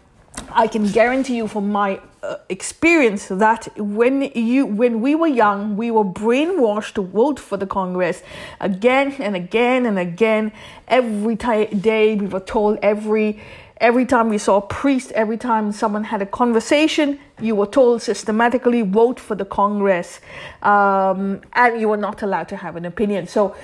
I 0.52 0.66
can 0.68 0.84
guarantee 0.98 1.36
you 1.36 1.48
from 1.48 1.72
my 1.72 2.00
uh, 2.22 2.36
experience 2.48 3.26
that 3.28 3.62
when 3.76 4.22
you 4.34 4.66
when 4.66 5.00
we 5.00 5.14
were 5.14 5.32
young 5.44 5.76
we 5.76 5.90
were 5.90 6.04
brainwashed 6.04 6.92
to 6.94 7.02
vote 7.02 7.38
for 7.40 7.56
the 7.56 7.66
congress 7.66 8.22
again 8.60 9.08
and 9.18 9.34
again 9.34 9.86
and 9.86 9.98
again. 9.98 10.52
Every 10.86 11.36
t- 11.36 11.74
day 11.90 12.14
we 12.14 12.26
were 12.26 12.46
told 12.56 12.78
every 12.82 13.40
every 13.80 14.04
time 14.04 14.28
we 14.28 14.38
saw 14.38 14.58
a 14.58 14.60
priest 14.60 15.10
every 15.12 15.36
time 15.36 15.72
someone 15.72 16.04
had 16.04 16.22
a 16.22 16.26
conversation 16.26 17.18
you 17.40 17.54
were 17.54 17.66
told 17.66 18.02
systematically 18.02 18.82
vote 18.82 19.18
for 19.18 19.34
the 19.34 19.44
congress 19.44 20.20
um, 20.62 21.40
and 21.54 21.80
you 21.80 21.88
were 21.88 21.96
not 21.96 22.22
allowed 22.22 22.48
to 22.48 22.56
have 22.56 22.76
an 22.76 22.84
opinion 22.84 23.26
so 23.26 23.54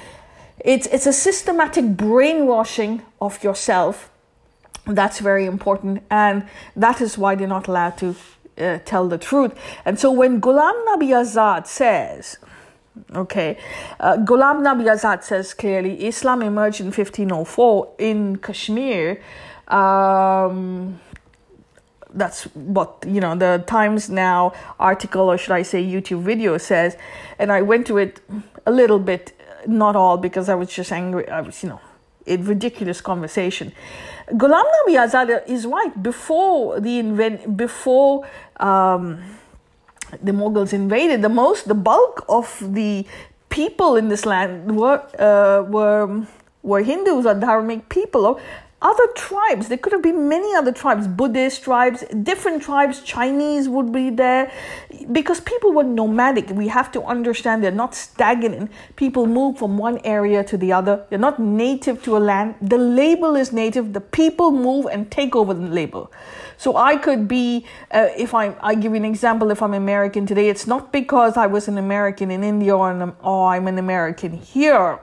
it's 0.64 0.86
it's 0.88 1.06
a 1.06 1.12
systematic 1.12 1.84
brainwashing 1.96 3.02
of 3.20 3.42
yourself 3.44 4.10
that's 4.86 5.18
very 5.18 5.46
important, 5.46 6.02
and 6.10 6.46
that 6.76 7.00
is 7.00 7.18
why 7.18 7.34
they're 7.34 7.48
not 7.48 7.66
allowed 7.66 7.98
to 7.98 8.14
uh, 8.58 8.78
tell 8.84 9.08
the 9.08 9.18
truth. 9.18 9.52
And 9.84 9.98
so 9.98 10.12
when 10.12 10.40
Ghulam 10.40 10.86
Nabi 10.86 11.08
Azad 11.10 11.66
says, 11.66 12.38
okay, 13.14 13.58
uh, 13.98 14.16
Ghulam 14.18 14.60
Nabi 14.60 14.84
Azad 14.84 15.24
says 15.24 15.54
clearly 15.54 16.06
Islam 16.06 16.42
emerged 16.42 16.80
in 16.80 16.86
1504 16.86 17.94
in 17.98 18.36
Kashmir. 18.36 19.20
Um, 19.68 21.00
that's 22.14 22.44
what 22.54 23.04
you 23.06 23.20
know 23.20 23.34
the 23.34 23.62
times 23.66 24.08
now 24.08 24.52
article 24.80 25.28
or 25.28 25.36
should 25.36 25.52
i 25.52 25.60
say 25.60 25.84
youtube 25.84 26.22
video 26.22 26.56
says 26.56 26.96
and 27.38 27.52
i 27.52 27.60
went 27.60 27.86
to 27.86 27.98
it 27.98 28.20
a 28.64 28.70
little 28.70 28.98
bit 28.98 29.38
not 29.66 29.94
all 29.94 30.16
because 30.16 30.48
i 30.48 30.54
was 30.54 30.70
just 30.70 30.92
angry 30.92 31.28
i 31.28 31.42
was 31.42 31.62
you 31.62 31.68
know 31.68 31.80
a 32.26 32.36
ridiculous 32.36 33.00
conversation. 33.00 33.72
Ghulam 34.32 34.64
Nabi 34.64 34.94
Azad 34.98 35.48
is 35.48 35.66
right. 35.66 36.02
Before 36.02 36.80
the 36.80 36.98
invent, 36.98 37.56
before 37.56 38.26
um, 38.58 39.22
the 40.22 40.32
Mughals 40.32 40.72
invaded, 40.72 41.22
the 41.22 41.28
most, 41.28 41.68
the 41.68 41.74
bulk 41.74 42.24
of 42.28 42.62
the 42.74 43.06
people 43.48 43.96
in 43.96 44.08
this 44.08 44.26
land 44.26 44.76
were 44.76 45.02
uh, 45.18 45.62
were 45.70 46.26
were 46.62 46.82
Hindus 46.82 47.26
or 47.26 47.34
Dharmic 47.34 47.88
people 47.88 48.40
other 48.82 49.06
tribes. 49.14 49.68
There 49.68 49.78
could 49.78 49.92
have 49.92 50.02
been 50.02 50.28
many 50.28 50.54
other 50.54 50.70
tribes, 50.70 51.08
Buddhist 51.08 51.64
tribes, 51.64 52.04
different 52.22 52.62
tribes, 52.62 53.00
Chinese 53.00 53.68
would 53.68 53.90
be 53.90 54.10
there 54.10 54.52
because 55.12 55.40
people 55.40 55.72
were 55.72 55.84
nomadic. 55.84 56.50
We 56.50 56.68
have 56.68 56.92
to 56.92 57.02
understand 57.02 57.64
they're 57.64 57.70
not 57.70 57.94
stagnant. 57.94 58.70
People 58.96 59.26
move 59.26 59.58
from 59.58 59.78
one 59.78 59.98
area 60.04 60.44
to 60.44 60.58
the 60.58 60.72
other. 60.72 61.06
They're 61.08 61.18
not 61.18 61.38
native 61.38 62.02
to 62.04 62.16
a 62.16 62.20
land. 62.20 62.56
The 62.60 62.76
label 62.76 63.34
is 63.34 63.52
native. 63.52 63.94
The 63.94 64.00
people 64.00 64.50
move 64.50 64.86
and 64.86 65.10
take 65.10 65.34
over 65.34 65.54
the 65.54 65.68
label. 65.68 66.12
So 66.58 66.76
I 66.76 66.96
could 66.96 67.28
be, 67.28 67.66
uh, 67.90 68.08
if 68.16 68.34
I, 68.34 68.54
I 68.60 68.74
give 68.74 68.92
you 68.92 68.96
an 68.96 69.04
example, 69.04 69.50
if 69.50 69.62
I'm 69.62 69.74
American 69.74 70.26
today, 70.26 70.48
it's 70.48 70.66
not 70.66 70.92
because 70.92 71.36
I 71.36 71.46
was 71.46 71.68
an 71.68 71.78
American 71.78 72.30
in 72.30 72.44
India 72.44 72.76
or, 72.76 73.14
or 73.22 73.48
I'm 73.48 73.68
an 73.68 73.78
American 73.78 74.32
here 74.32 75.00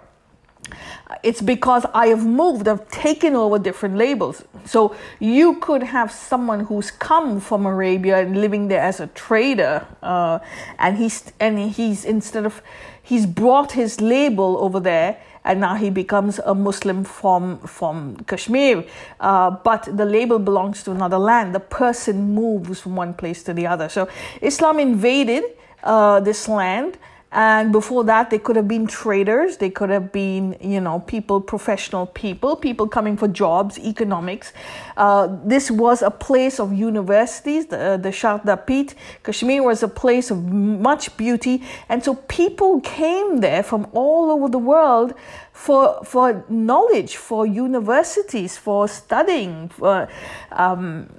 it's 1.24 1.42
because 1.42 1.86
I 1.94 2.08
have 2.08 2.26
moved, 2.26 2.68
I've 2.68 2.88
taken 2.90 3.36
over 3.36 3.60
different 3.60 3.98
labels. 3.98 4.44
So 4.66 4.96
you 5.20 5.56
could 5.60 5.84
have 5.84 6.12
someone 6.12 6.62
who's 6.62 6.92
come 6.92 7.40
from 7.40 7.66
Arabia 7.66 8.20
and 8.20 8.40
living 8.40 8.68
there 8.68 8.82
as 8.82 9.00
a 9.00 9.08
trader, 9.08 9.86
uh, 10.02 10.40
and 10.80 10.98
he's 10.98 11.32
and 11.40 11.60
he's 11.60 12.06
instead 12.06 12.46
of 12.46 12.62
he's 13.02 13.26
brought 13.26 13.74
his 13.74 14.02
label 14.02 14.58
over 14.58 14.80
there, 14.80 15.18
and 15.44 15.60
now 15.60 15.76
he 15.76 15.90
becomes 15.90 16.40
a 16.40 16.56
Muslim 16.56 17.04
from 17.04 17.60
from 17.60 18.18
Kashmir. 18.28 18.86
Uh, 19.20 19.52
but 19.52 19.88
the 19.98 20.06
label 20.06 20.40
belongs 20.40 20.84
to 20.84 20.92
another 20.92 21.20
land. 21.20 21.54
The 21.54 21.60
person 21.60 22.34
moves 22.34 22.80
from 22.82 22.96
one 22.96 23.14
place 23.14 23.44
to 23.44 23.54
the 23.54 23.68
other. 23.68 23.90
So 23.90 24.08
Islam 24.42 24.80
invaded 24.80 25.44
uh, 25.84 26.20
this 26.22 26.48
land 26.48 26.98
and 27.34 27.72
before 27.72 28.04
that 28.04 28.30
they 28.30 28.40
could 28.40 28.56
have 28.56 28.68
been 28.68 28.88
traders. 28.88 29.58
They 29.58 29.70
could 29.70 29.90
have 29.90 30.12
been 30.12 30.56
you 30.62 30.80
know 30.80 31.00
people 31.00 31.42
professional 31.42 32.06
people 32.06 32.56
people 32.56 32.88
coming 32.88 33.18
for 33.18 33.28
jobs 33.28 33.80
economics. 33.80 34.54
Uh, 34.96 35.36
this 35.44 35.72
was 35.72 36.02
a 36.02 36.12
place 36.12 36.60
of 36.60 36.74
universities 36.74 37.66
the, 37.66 37.80
uh, 37.80 37.98
the 37.98 38.10
Sharda 38.10 38.66
Peeth 38.66 38.94
Kashmir 39.24 39.64
was 39.64 39.84
a 39.84 39.88
place 39.88 40.32
of 40.32 40.44
much 40.46 41.16
beauty. 41.18 41.64
And 41.90 42.04
so 42.04 42.16
people 42.28 42.82
came 42.82 43.38
there 43.40 43.64
from 43.64 43.88
all 43.94 44.32
over 44.32 44.48
the 44.50 44.60
world 44.60 45.14
for 45.52 46.04
for 46.04 46.46
knowledge 46.50 47.16
for 47.16 47.46
universities 47.46 48.58
for 48.58 48.88
studying 48.88 49.70
for, 49.70 50.08
um, 50.52 51.10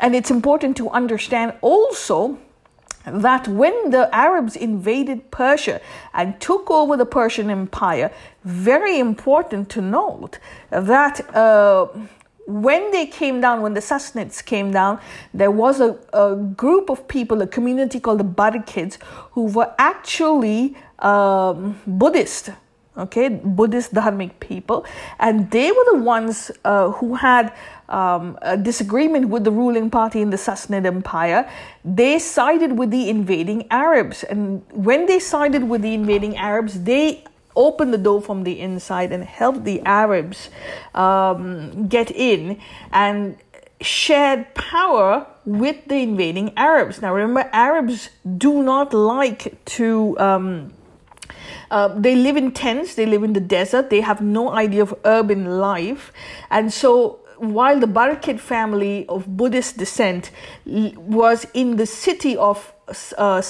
and 0.00 0.14
it's 0.14 0.30
important 0.30 0.76
to 0.76 0.88
understand 0.90 1.54
also 1.60 2.38
that 3.12 3.48
when 3.48 3.90
the 3.90 4.08
Arabs 4.14 4.56
invaded 4.56 5.30
Persia 5.30 5.80
and 6.14 6.40
took 6.40 6.70
over 6.70 6.96
the 6.96 7.06
Persian 7.06 7.50
Empire, 7.50 8.10
very 8.44 8.98
important 8.98 9.68
to 9.70 9.80
note 9.80 10.38
that. 10.70 11.34
Uh, 11.34 11.86
when 12.48 12.90
they 12.92 13.04
came 13.04 13.42
down, 13.42 13.60
when 13.60 13.74
the 13.74 13.80
Sassanids 13.80 14.42
came 14.42 14.70
down, 14.70 14.98
there 15.34 15.50
was 15.50 15.80
a, 15.80 15.98
a 16.14 16.34
group 16.34 16.88
of 16.88 17.06
people, 17.06 17.42
a 17.42 17.46
community 17.46 18.00
called 18.00 18.20
the 18.20 18.24
Barkids, 18.24 18.96
who 19.32 19.44
were 19.44 19.70
actually 19.78 20.74
um, 21.00 21.78
Buddhist 21.86 22.48
okay 22.98 23.28
buddhist 23.28 23.94
dharmic 23.94 24.32
people 24.40 24.84
and 25.20 25.50
they 25.52 25.70
were 25.70 25.84
the 25.92 25.98
ones 25.98 26.50
uh, 26.64 26.90
who 26.90 27.14
had 27.14 27.54
um, 27.88 28.38
disagreement 28.62 29.28
with 29.28 29.44
the 29.44 29.50
ruling 29.50 29.90
party 29.90 30.20
in 30.20 30.30
the 30.30 30.36
Sassanid 30.36 30.84
Empire, 30.84 31.48
they 31.84 32.18
sided 32.18 32.78
with 32.78 32.90
the 32.90 33.08
invading 33.08 33.66
Arabs. 33.70 34.24
And 34.24 34.62
when 34.72 35.06
they 35.06 35.18
sided 35.18 35.68
with 35.68 35.82
the 35.82 35.94
invading 35.94 36.36
Arabs, 36.36 36.82
they 36.82 37.24
opened 37.56 37.92
the 37.92 37.98
door 37.98 38.22
from 38.22 38.44
the 38.44 38.60
inside 38.60 39.12
and 39.12 39.24
helped 39.24 39.64
the 39.64 39.80
Arabs 39.82 40.48
um, 40.94 41.88
get 41.88 42.10
in 42.10 42.60
and 42.92 43.36
shared 43.80 44.54
power 44.54 45.26
with 45.44 45.86
the 45.86 45.96
invading 45.96 46.52
Arabs. 46.56 47.00
Now, 47.02 47.14
remember, 47.14 47.48
Arabs 47.52 48.10
do 48.36 48.62
not 48.62 48.92
like 48.94 49.64
to. 49.76 50.18
Um, 50.18 50.72
uh, 51.70 51.88
they 51.88 52.14
live 52.14 52.36
in 52.36 52.52
tents, 52.52 52.94
they 52.94 53.04
live 53.04 53.22
in 53.22 53.34
the 53.34 53.40
desert, 53.40 53.90
they 53.90 54.00
have 54.00 54.22
no 54.22 54.50
idea 54.50 54.80
of 54.82 54.94
urban 55.04 55.58
life. 55.58 56.12
And 56.50 56.72
so 56.72 57.20
while 57.38 57.78
the 57.78 57.86
Barkid 57.86 58.40
family 58.40 59.06
of 59.08 59.36
Buddhist 59.36 59.76
descent 59.76 60.30
was 60.66 61.46
in 61.54 61.76
the 61.76 61.86
city 61.86 62.36
of 62.36 62.72
uh, 63.16 63.42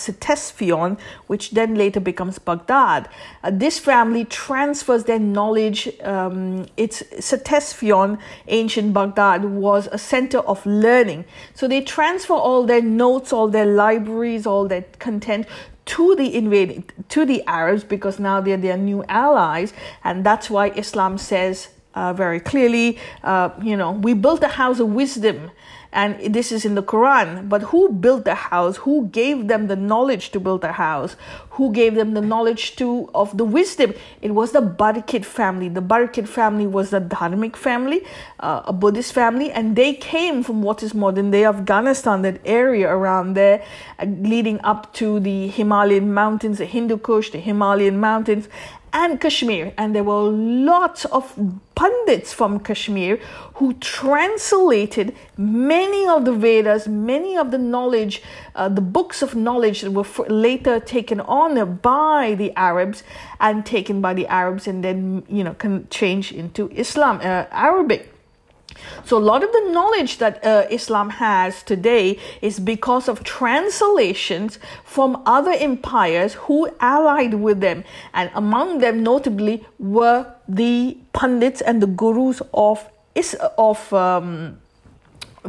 which 1.27 1.51
then 1.53 1.75
later 1.75 2.01
becomes 2.01 2.39
Baghdad. 2.39 3.09
Uh, 3.45 3.51
this 3.53 3.79
family 3.79 4.25
transfers 4.25 5.05
their 5.05 5.19
knowledge. 5.19 5.89
Um, 6.03 6.67
it's 6.77 7.03
Ctesiphon, 7.21 8.19
ancient 8.49 8.93
Baghdad, 8.93 9.45
was 9.45 9.89
a 9.93 9.99
center 9.99 10.39
of 10.41 10.65
learning. 10.67 11.25
So 11.55 11.69
they 11.69 11.83
transfer 11.83 12.35
all 12.35 12.65
their 12.65 12.83
notes, 12.83 13.33
all 13.33 13.49
their 13.49 13.67
libraries, 13.67 14.47
all 14.47 14.67
their 14.67 14.83
content 14.99 15.47
to 15.87 16.15
the 16.17 16.35
invading 16.35 16.85
to 17.09 17.25
the 17.25 17.43
Arabs 17.47 17.83
because 17.83 18.19
now 18.19 18.43
they're 18.43 18.59
their 18.59 18.77
new 18.77 19.03
allies, 19.09 19.73
and 20.05 20.25
that's 20.25 20.51
why 20.51 20.69
Islam 20.71 21.17
says 21.17 21.71
uh, 21.95 22.13
very 22.13 22.41
clearly, 22.41 22.99
uh, 23.23 23.51
you 23.63 23.77
know, 23.77 23.93
we 23.93 24.15
built 24.15 24.43
a 24.43 24.49
house 24.49 24.81
of 24.81 24.89
wisdom 24.89 25.51
and 25.93 26.35
this 26.35 26.53
is 26.53 26.65
in 26.65 26.75
the 26.75 26.83
Quran. 26.83 27.49
But 27.49 27.63
who 27.63 27.89
built 27.91 28.25
the 28.25 28.35
house? 28.35 28.77
Who 28.79 29.07
gave 29.09 29.49
them 29.49 29.69
the 29.69 29.77
knowledge 29.77 30.31
to 30.33 30.41
build 30.41 30.61
the 30.61 30.73
house? 30.73 31.17
Who 31.51 31.73
gave 31.73 31.95
them 31.95 32.15
the 32.15 32.21
knowledge 32.21 32.77
to 32.77 33.11
of 33.15 33.37
the 33.37 33.45
wisdom? 33.45 33.95
It 34.21 34.33
was 34.33 34.53
the 34.53 34.61
Barakit 34.61 35.25
family. 35.25 35.69
The 35.69 35.81
Barakit 35.81 36.29
family 36.29 36.67
was 36.67 36.93
a 36.93 37.01
Dharmic 37.01 37.57
family, 37.57 38.05
uh, 38.41 38.63
a 38.67 38.73
Buddhist 38.73 39.13
family, 39.13 39.51
and 39.51 39.77
they 39.77 39.95
came 39.95 40.43
from 40.43 40.63
what 40.63 40.83
is 40.83 40.95
modern 40.95 41.31
day 41.31 41.45
Afghanistan, 41.45 42.23
that 42.23 42.41
area 42.45 42.89
around 42.89 43.35
there, 43.35 43.65
uh, 43.99 44.05
leading 44.05 44.61
up 44.63 44.93
to 44.95 45.19
the 45.21 45.49
Himalayan 45.49 46.13
mountains, 46.13 46.59
the 46.59 46.67
Hindu 46.67 46.99
Kush, 46.99 47.31
the 47.31 47.39
Himalayan 47.39 47.99
mountains, 47.99 48.49
and 48.93 49.21
Kashmir. 49.21 49.73
And 49.77 49.95
there 49.95 50.05
were 50.05 50.23
lots 50.23 51.05
of 51.07 51.35
pundits 51.75 52.33
from 52.33 52.61
Kashmir 52.61 53.19
who 53.55 53.75
translated 53.75 55.15
many 55.37 56.07
of 56.07 56.25
the 56.25 56.33
Vedas, 56.33 56.89
many 56.89 57.37
of 57.37 57.51
the 57.51 57.59
knowledge, 57.59 58.23
uh, 58.55 58.69
the 58.69 58.81
books 58.81 59.23
of 59.23 59.35
knowledge 59.35 59.83
that 59.83 59.93
were 59.93 60.07
later 60.29 60.81
taken 60.81 61.21
on 61.21 61.77
by 61.77 62.35
the 62.37 62.53
Arabs 62.57 63.03
and 63.41 63.65
taken 63.65 64.01
by 64.01 64.15
the 64.15 64.27
Arabs 64.27 64.67
and 64.67 64.83
then, 64.83 65.25
you 65.29 65.45
know, 65.45 65.55
can 65.55 65.89
change 65.89 66.33
into 66.33 66.71
Islam, 66.71 67.21
uh, 67.23 67.45
Arabic. 67.51 68.15
So, 69.05 69.17
a 69.17 69.25
lot 69.33 69.43
of 69.43 69.53
the 69.53 69.71
knowledge 69.71 70.19
that 70.19 70.45
uh, 70.45 70.67
Islam 70.71 71.11
has 71.11 71.63
today 71.63 72.19
is 72.43 72.61
because 72.61 73.09
of 73.09 73.25
translations 73.25 74.59
from 74.85 75.23
other 75.27 75.53
empires 75.53 76.35
who 76.35 76.69
allied 76.81 77.35
with 77.35 77.61
them, 77.61 77.85
and 78.15 78.31
among 78.35 78.79
them, 78.79 79.03
notably, 79.03 79.67
were 79.79 80.27
the 80.49 80.97
pundits 81.13 81.61
and 81.61 81.83
the 81.83 81.87
gurus 81.87 82.43
of 82.55 82.89
is 83.15 83.37
of 83.57 83.93
um, 83.93 84.59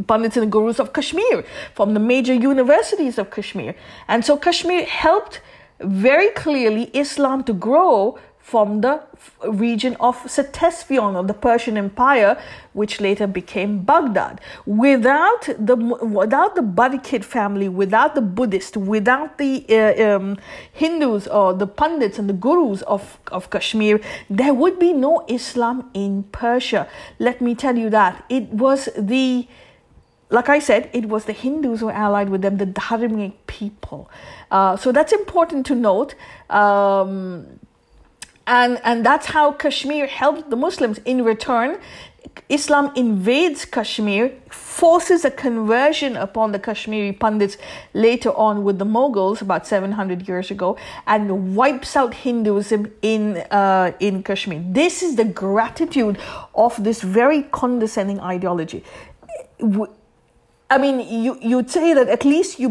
pundits 0.07 0.38
and 0.38 0.51
gurus 0.51 0.79
of 0.79 0.93
Kashmir 0.93 1.43
from 1.74 1.93
the 1.93 2.00
major 2.00 2.33
universities 2.33 3.17
of 3.17 3.29
Kashmir, 3.31 3.75
and 4.07 4.25
so 4.25 4.38
Kashmir 4.38 4.86
helped 4.86 5.41
very 5.79 6.29
clearly 6.31 6.89
Islam 6.93 7.43
to 7.43 7.53
grow 7.53 8.19
from 8.50 8.82
the 8.82 9.00
region 9.48 9.96
of 10.00 10.15
Ctesiphon 10.24 11.15
of 11.15 11.27
the 11.27 11.36
Persian 11.36 11.77
Empire, 11.77 12.41
which 12.74 13.00
later 13.00 13.27
became 13.27 13.84
Baghdad. 13.84 14.41
Without 14.65 15.44
the 15.60 15.75
without 15.75 16.56
the 16.56 16.62
Barikid 16.62 17.24
family, 17.24 17.70
without 17.70 18.15
the 18.15 18.22
Buddhists, 18.22 18.75
without 18.75 19.38
the 19.38 19.53
uh, 19.70 20.15
um, 20.15 20.38
Hindus 20.74 21.27
or 21.27 21.53
the 21.53 21.68
pundits 21.68 22.18
and 22.18 22.27
the 22.27 22.34
gurus 22.34 22.82
of, 22.84 23.20
of 23.32 23.51
Kashmir, 23.51 24.01
there 24.32 24.56
would 24.56 24.79
be 24.79 24.94
no 24.94 25.24
Islam 25.27 25.91
in 25.94 26.24
Persia. 26.32 26.88
Let 27.20 27.41
me 27.41 27.53
tell 27.53 27.77
you 27.77 27.91
that 27.91 28.25
it 28.29 28.50
was 28.50 28.89
the 28.98 29.48
like 30.32 30.48
I 30.48 30.60
said, 30.60 30.89
it 30.94 31.08
was 31.08 31.25
the 31.25 31.34
Hindus 31.34 31.79
who 31.79 31.89
allied 31.89 32.29
with 32.29 32.44
them, 32.44 32.58
the 32.58 32.68
Dharmic 32.68 33.34
people. 33.48 34.12
Uh, 34.51 34.77
so 34.77 34.91
that's 34.91 35.12
important 35.12 35.65
to 35.68 35.75
note. 35.75 36.13
Um, 36.51 37.60
and 38.50 38.82
and 38.84 39.06
that's 39.06 39.27
how 39.27 39.51
Kashmir 39.53 40.08
helped 40.08 40.50
the 40.50 40.56
Muslims. 40.56 40.98
In 41.06 41.24
return, 41.24 41.77
Islam 42.50 42.91
invades 42.96 43.63
Kashmir, 43.63 44.32
forces 44.50 45.24
a 45.24 45.29
conversion 45.29 46.18
upon 46.18 46.51
the 46.51 46.60
Kashmiri 46.60 47.13
Pandits 47.13 47.58
later 47.94 48.32
on 48.32 48.63
with 48.63 48.79
the 48.79 48.86
Mughals 48.86 49.41
about 49.41 49.68
700 49.68 50.27
years 50.27 50.50
ago, 50.50 50.77
and 51.06 51.56
wipes 51.56 51.96
out 51.96 52.13
Hinduism 52.15 52.91
in 53.03 53.38
uh, 53.51 53.91
in 54.00 54.24
Kashmir. 54.24 54.63
This 54.68 55.03
is 55.03 55.15
the 55.15 55.25
gratitude 55.25 56.18
of 56.56 56.84
this 56.84 57.01
very 57.01 57.44
condescending 57.44 58.20
ideology 58.20 58.84
I 60.71 60.77
mean, 60.77 60.99
you 60.99 61.38
you'd 61.41 61.71
say 61.71 61.93
that 61.93 62.09
at 62.09 62.23
least 62.23 62.59
you 62.59 62.69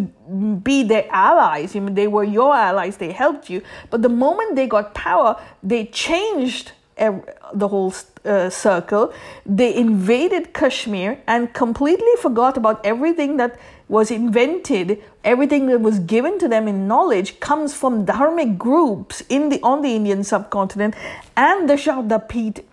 be 0.63 0.85
their 0.85 1.07
allies. 1.11 1.75
I 1.75 1.81
mean, 1.81 1.95
they 1.95 2.07
were 2.07 2.25
your 2.25 2.55
allies. 2.55 2.97
They 2.97 3.13
helped 3.13 3.51
you. 3.51 3.63
But 3.91 4.03
the 4.03 4.09
moment 4.09 4.55
they 4.55 4.69
got 4.69 4.95
power, 4.95 5.41
they 5.63 5.87
changed 5.87 6.73
the 6.99 7.69
whole 7.69 7.95
uh, 8.25 8.51
circle. 8.51 9.13
They 9.47 9.75
invaded 9.75 10.53
Kashmir 10.53 11.21
and 11.27 11.53
completely 11.55 12.15
forgot 12.21 12.57
about 12.57 12.85
everything 12.85 13.37
that 13.37 13.59
was 13.89 14.11
invented. 14.11 15.03
Everything 15.25 15.67
that 15.67 15.81
was 15.81 15.99
given 16.01 16.39
to 16.39 16.49
them 16.49 16.69
in 16.69 16.87
knowledge 16.89 17.41
comes 17.41 17.75
from 17.75 18.05
dharmic 18.07 18.59
groups 18.59 19.23
in 19.29 19.49
the 19.49 19.61
on 19.63 19.83
the 19.83 19.95
Indian 19.95 20.25
subcontinent 20.25 20.95
and 21.37 21.69
the 21.69 21.75
Sharda 21.75 22.29
Peeth 22.29 22.65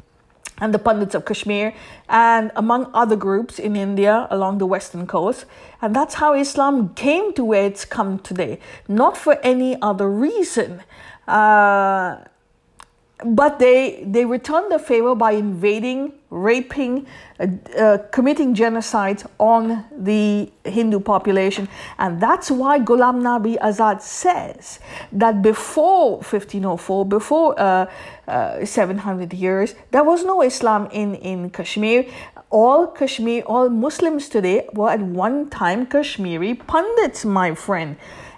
and 0.59 0.73
the 0.73 0.79
Pandits 0.79 1.15
of 1.15 1.25
Kashmir, 1.25 1.73
and 2.07 2.51
among 2.55 2.89
other 2.93 3.15
groups 3.15 3.59
in 3.59 3.75
India 3.75 4.27
along 4.29 4.57
the 4.57 4.65
western 4.65 5.05
coast. 5.07 5.45
And 5.81 5.95
that's 5.95 6.15
how 6.15 6.33
Islam 6.33 6.93
came 6.95 7.33
to 7.33 7.43
where 7.43 7.65
it's 7.65 7.85
come 7.85 8.19
today, 8.19 8.59
not 8.87 9.17
for 9.17 9.37
any 9.43 9.81
other 9.81 10.09
reason. 10.09 10.83
Uh, 11.27 12.17
but 13.23 13.59
they 13.59 14.03
they 14.05 14.25
returned 14.25 14.71
the 14.71 14.79
favor 14.79 15.15
by 15.15 15.31
invading, 15.31 16.11
raping, 16.29 17.07
uh, 17.39 17.47
uh, 17.77 17.97
committing 18.11 18.53
genocides 18.53 19.25
on 19.39 19.85
the 19.97 20.51
Hindu 20.65 20.99
population, 20.99 21.69
and 21.97 22.19
that's 22.19 22.51
why 22.51 22.79
Ghulam 22.79 23.21
Nabi 23.21 23.57
Azad 23.59 24.01
says 24.01 24.79
that 25.13 25.41
before 25.41 26.17
1504, 26.17 27.05
before 27.05 27.59
uh, 27.59 27.85
uh 28.27 28.65
700 28.65 29.33
years, 29.33 29.75
there 29.91 30.03
was 30.03 30.25
no 30.25 30.41
Islam 30.41 30.89
in 30.91 31.15
in 31.15 31.49
Kashmir. 31.49 32.05
All 32.49 32.87
Kashmir, 32.87 33.43
all 33.43 33.69
Muslims 33.69 34.29
today 34.29 34.67
were 34.73 34.89
at 34.89 35.01
one 35.01 35.49
time 35.49 35.85
Kashmiri 35.85 36.53
Pandits, 36.55 37.23
my 37.25 37.55
friend. 37.55 37.95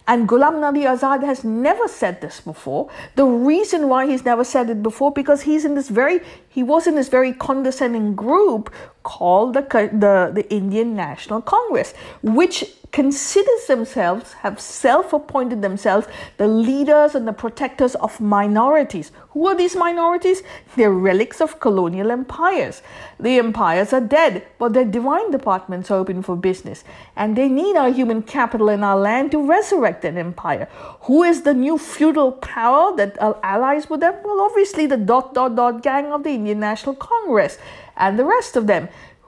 And 0.08 0.28
Ghulam 0.28 0.56
Nabi 0.66 0.84
Azad 0.86 1.24
has 1.24 1.44
never 1.44 1.88
said 1.88 2.22
this 2.22 2.40
before. 2.40 2.90
The 3.16 3.26
reason 3.26 3.90
why 3.90 4.08
he's 4.08 4.24
never 4.24 4.46
said 4.46 4.70
it 4.70 4.82
before 4.82 5.12
because 5.12 5.42
he's 5.42 5.66
in 5.66 5.76
this 5.76 5.90
very 5.90 6.22
he 6.48 6.64
was 6.64 6.88
in 6.88 6.96
this 6.96 7.10
very 7.10 7.34
condescending 7.34 8.16
group 8.16 8.74
called 9.04 9.54
the 9.54 9.62
the, 9.62 10.32
the 10.34 10.50
Indian 10.50 10.96
National 10.96 11.42
Congress, 11.42 11.94
which 12.24 12.64
considers 12.98 13.68
themselves, 13.68 14.34
have 14.42 14.60
self 14.60 15.14
appointed 15.14 15.62
themselves 15.62 16.08
the 16.38 16.48
leaders 16.48 17.14
and 17.14 17.28
the 17.28 17.32
protectors 17.44 17.94
of 17.94 18.20
minorities. 18.20 19.12
Who 19.34 19.46
are 19.46 19.54
these 19.56 19.76
minorities? 19.76 20.42
They're 20.76 20.92
relics 20.92 21.40
of 21.40 21.60
colonial 21.60 22.10
empires. 22.10 22.82
The 23.20 23.38
empires 23.38 23.94
are 23.94 24.02
dead, 24.02 24.48
but 24.58 24.74
their 24.74 24.84
divine 24.84 25.30
departments 25.30 25.92
are 25.92 26.00
open 26.00 26.24
for 26.24 26.36
business. 26.36 26.84
And 27.16 27.36
they 27.36 27.50
need 27.50 27.78
our 27.78 27.92
human 27.92 28.24
capital 28.24 28.68
in 28.70 28.84
our 28.84 28.98
land 28.98 29.30
to 29.34 29.48
resurrect 29.48 30.04
an 30.04 30.18
empire. 30.18 30.68
Who 31.02 31.22
is 31.22 31.44
the 31.44 31.54
new 31.54 31.78
feudal 31.78 32.32
power 32.32 32.96
that 32.98 33.16
allies 33.44 33.92
with 33.92 34.00
them? 34.00 34.16
Well, 34.24 34.42
obviously, 34.42 34.88
the 34.88 34.98
dot 34.98 35.36
dot 35.36 35.56
dot 35.56 35.84
gang 35.84 36.08
of 36.08 36.24
the 36.24 36.32
Indian 36.32 36.60
National 36.60 36.96
Congress 36.96 37.60
and 37.98 38.18
the 38.18 38.26
rest 38.26 38.56
of 38.56 38.68
them 38.68 38.88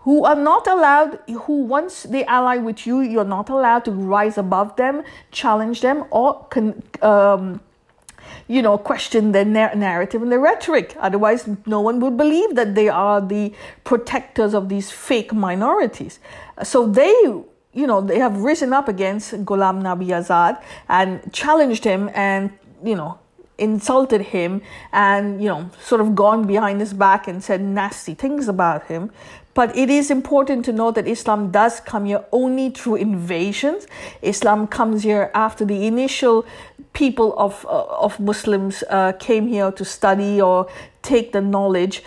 who 0.10 0.26
are 0.26 0.36
not 0.36 0.66
allowed, 0.66 1.20
who 1.44 1.62
once 1.62 2.02
they 2.02 2.26
ally 2.26 2.58
with 2.58 2.88
you, 2.88 3.00
you're 3.00 3.32
not 3.38 3.48
allowed 3.48 3.86
to 3.86 3.92
rise 3.92 4.40
above 4.40 4.76
them, 4.76 5.04
challenge 5.32 5.82
them, 5.82 6.04
or 6.10 6.48
con, 6.50 6.82
um, 7.04 7.62
you 8.48 8.60
know, 8.64 8.76
question 8.76 9.34
their 9.34 9.46
narrative 9.46 10.24
and 10.24 10.32
their 10.32 10.40
rhetoric. 10.40 10.96
Otherwise, 11.00 11.48
no 11.68 11.80
one 11.80 12.00
would 12.00 12.18
believe 12.18 12.56
that 12.56 12.74
they 12.74 12.90
are 12.90 13.22
the 13.22 13.54
protectors 13.84 14.56
of 14.56 14.68
these 14.68 14.90
fake 14.90 15.32
minorities. 15.32 16.20
So 16.64 16.88
they, 16.88 17.14
you 17.74 17.86
know, 17.86 18.02
they 18.02 18.18
have 18.18 18.36
risen 18.38 18.74
up 18.74 18.88
against 18.88 19.34
Ghulam 19.46 19.84
Nabi 19.84 20.08
Azad 20.08 20.60
and 20.88 21.32
challenged 21.32 21.84
him 21.84 22.10
and, 22.16 22.50
you 22.84 22.96
know, 22.96 23.20
insulted 23.60 24.22
him 24.22 24.62
and 24.94 25.44
you 25.44 25.50
know 25.50 25.70
sort 25.82 26.00
of 26.00 26.16
gone 26.16 26.48
behind 26.48 26.80
his 26.80 26.94
back 26.94 27.28
and 27.28 27.44
said 27.44 27.60
nasty 27.62 28.14
things 28.14 28.48
about 28.48 28.86
him 28.88 29.12
but 29.60 29.76
it 29.76 29.90
is 29.90 30.10
important 30.10 30.64
to 30.64 30.72
know 30.72 30.90
that 30.90 31.06
Islam 31.06 31.52
does 31.52 31.82
come 31.82 32.06
here 32.06 32.24
only 32.32 32.70
through 32.70 32.96
invasions. 32.96 33.88
Islam 34.22 34.68
comes 34.68 35.04
here 35.04 35.30
after 35.34 35.66
the 35.66 35.86
initial 35.86 36.46
people 36.94 37.38
of, 37.38 37.66
uh, 37.66 37.84
of 38.06 38.18
Muslims 38.22 38.86
uh, 38.90 39.12
came 39.20 39.50
here 39.50 39.70
to 39.70 39.84
study 39.84 40.40
or 40.40 40.70
take 41.02 41.34
the 41.34 41.42
knowledge. 41.42 42.04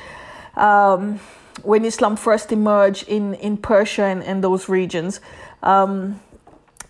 Um, 0.56 1.20
when 1.62 1.84
Islam 1.84 2.16
first 2.16 2.52
emerged 2.52 3.06
in, 3.06 3.34
in 3.34 3.58
Persia 3.58 4.04
and, 4.04 4.24
and 4.24 4.42
those 4.42 4.70
regions, 4.70 5.20
um, 5.62 6.18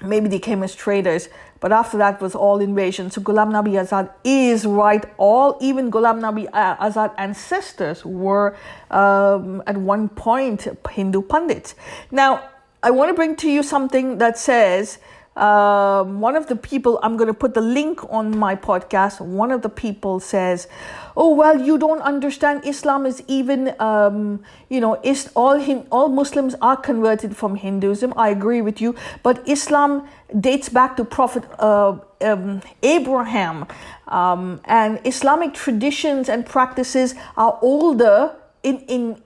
maybe 0.00 0.28
they 0.28 0.38
came 0.38 0.62
as 0.62 0.76
traders, 0.76 1.28
but 1.62 1.70
after 1.70 1.96
that 1.96 2.20
was 2.20 2.34
all 2.34 2.60
invasion. 2.60 3.08
So 3.08 3.20
Ghulam 3.20 3.52
Nabi 3.52 3.74
Azad 3.80 4.10
is 4.24 4.66
right. 4.66 5.04
All, 5.16 5.56
even 5.60 5.92
Ghulam 5.92 6.18
Nabi 6.18 6.48
uh, 6.52 6.76
Azad 6.76 7.14
ancestors 7.16 8.04
were 8.04 8.56
um, 8.90 9.62
at 9.68 9.76
one 9.76 10.08
point 10.08 10.66
Hindu 10.90 11.22
Pandits. 11.22 11.76
Now, 12.10 12.42
I 12.82 12.90
want 12.90 13.10
to 13.10 13.14
bring 13.14 13.36
to 13.36 13.48
you 13.48 13.62
something 13.62 14.18
that 14.18 14.36
says 14.36 14.98
um, 15.36 16.20
one 16.20 16.36
of 16.36 16.48
the 16.48 16.56
people, 16.56 17.00
I'm 17.02 17.16
going 17.16 17.28
to 17.28 17.34
put 17.34 17.54
the 17.54 17.62
link 17.62 18.00
on 18.12 18.36
my 18.36 18.54
podcast. 18.54 19.20
One 19.20 19.50
of 19.50 19.62
the 19.62 19.70
people 19.70 20.20
says, 20.20 20.68
"Oh 21.16 21.34
well, 21.34 21.58
you 21.58 21.78
don't 21.78 22.02
understand. 22.02 22.66
Islam 22.66 23.06
is 23.06 23.22
even, 23.28 23.74
um, 23.80 24.42
you 24.68 24.78
know, 24.80 25.00
is 25.02 25.30
all 25.34 25.58
all 25.90 26.08
Muslims 26.08 26.54
are 26.60 26.76
converted 26.76 27.34
from 27.34 27.54
Hinduism. 27.54 28.12
I 28.14 28.28
agree 28.28 28.60
with 28.60 28.82
you, 28.82 28.94
but 29.22 29.40
Islam 29.48 30.06
dates 30.38 30.68
back 30.68 30.96
to 30.98 31.04
Prophet 31.04 31.44
uh, 31.58 31.96
um, 32.20 32.60
Abraham, 32.82 33.66
um, 34.08 34.60
and 34.66 35.00
Islamic 35.04 35.54
traditions 35.54 36.28
and 36.28 36.44
practices 36.44 37.14
are 37.38 37.58
older 37.62 38.36
in 38.62 38.80
in 38.80 39.21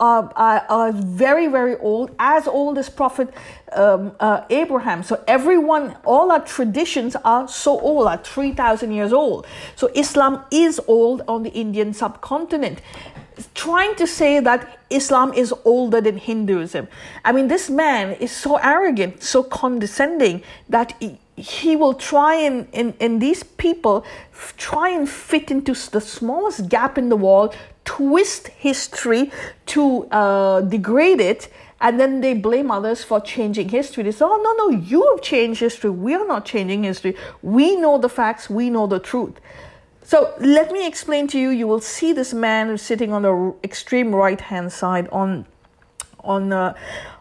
are, 0.00 0.32
are, 0.34 0.66
are 0.68 0.92
very, 0.92 1.46
very 1.46 1.76
old, 1.76 2.14
as 2.18 2.48
old 2.48 2.78
as 2.78 2.88
Prophet 2.88 3.32
um, 3.72 4.12
uh, 4.20 4.42
Abraham. 4.50 5.02
So 5.02 5.22
everyone, 5.26 5.96
all 6.04 6.32
our 6.32 6.44
traditions 6.44 7.16
are 7.24 7.46
so 7.48 7.78
old, 7.78 8.08
are 8.08 8.18
3,000 8.18 8.92
years 8.92 9.12
old. 9.12 9.46
So 9.76 9.90
Islam 9.94 10.44
is 10.50 10.80
old 10.86 11.22
on 11.28 11.42
the 11.44 11.50
Indian 11.50 11.94
subcontinent. 11.94 12.80
Trying 13.54 13.96
to 13.96 14.06
say 14.06 14.40
that 14.40 14.78
Islam 14.90 15.32
is 15.32 15.52
older 15.64 16.00
than 16.00 16.18
Hinduism. 16.18 16.86
I 17.24 17.32
mean, 17.32 17.48
this 17.48 17.68
man 17.68 18.12
is 18.12 18.30
so 18.30 18.56
arrogant, 18.56 19.22
so 19.22 19.42
condescending 19.42 20.42
that 20.68 20.94
he, 21.00 21.18
he 21.36 21.74
will 21.74 21.94
try 21.94 22.36
and, 22.36 22.68
and, 22.72 22.94
and 23.00 23.20
these 23.20 23.42
people 23.42 24.04
try 24.56 24.88
and 24.88 25.08
fit 25.08 25.50
into 25.50 25.72
the 25.90 26.00
smallest 26.00 26.68
gap 26.68 26.96
in 26.96 27.08
the 27.08 27.16
wall 27.16 27.52
twist 27.84 28.48
history 28.48 29.30
to 29.66 30.06
uh, 30.10 30.60
degrade 30.62 31.20
it 31.20 31.50
and 31.80 32.00
then 32.00 32.20
they 32.22 32.34
blame 32.34 32.70
others 32.70 33.04
for 33.04 33.20
changing 33.20 33.68
history. 33.68 34.04
They 34.04 34.12
say, 34.12 34.24
oh, 34.24 34.40
no, 34.42 34.66
no, 34.66 34.78
you 34.78 35.06
have 35.10 35.22
changed 35.22 35.60
history. 35.60 35.90
We 35.90 36.14
are 36.14 36.26
not 36.26 36.46
changing 36.46 36.84
history. 36.84 37.14
We 37.42 37.76
know 37.76 37.98
the 37.98 38.08
facts, 38.08 38.48
we 38.48 38.70
know 38.70 38.86
the 38.86 38.98
truth. 38.98 39.38
So 40.02 40.34
let 40.38 40.70
me 40.70 40.86
explain 40.86 41.28
to 41.28 41.38
you. 41.38 41.50
You 41.50 41.66
will 41.66 41.80
see 41.80 42.12
this 42.12 42.32
man 42.34 42.76
sitting 42.78 43.12
on 43.12 43.22
the 43.22 43.54
extreme 43.64 44.14
right 44.14 44.40
hand 44.40 44.72
side 44.72 45.08
on 45.08 45.46
on 46.20 46.52
uh, 46.52 46.74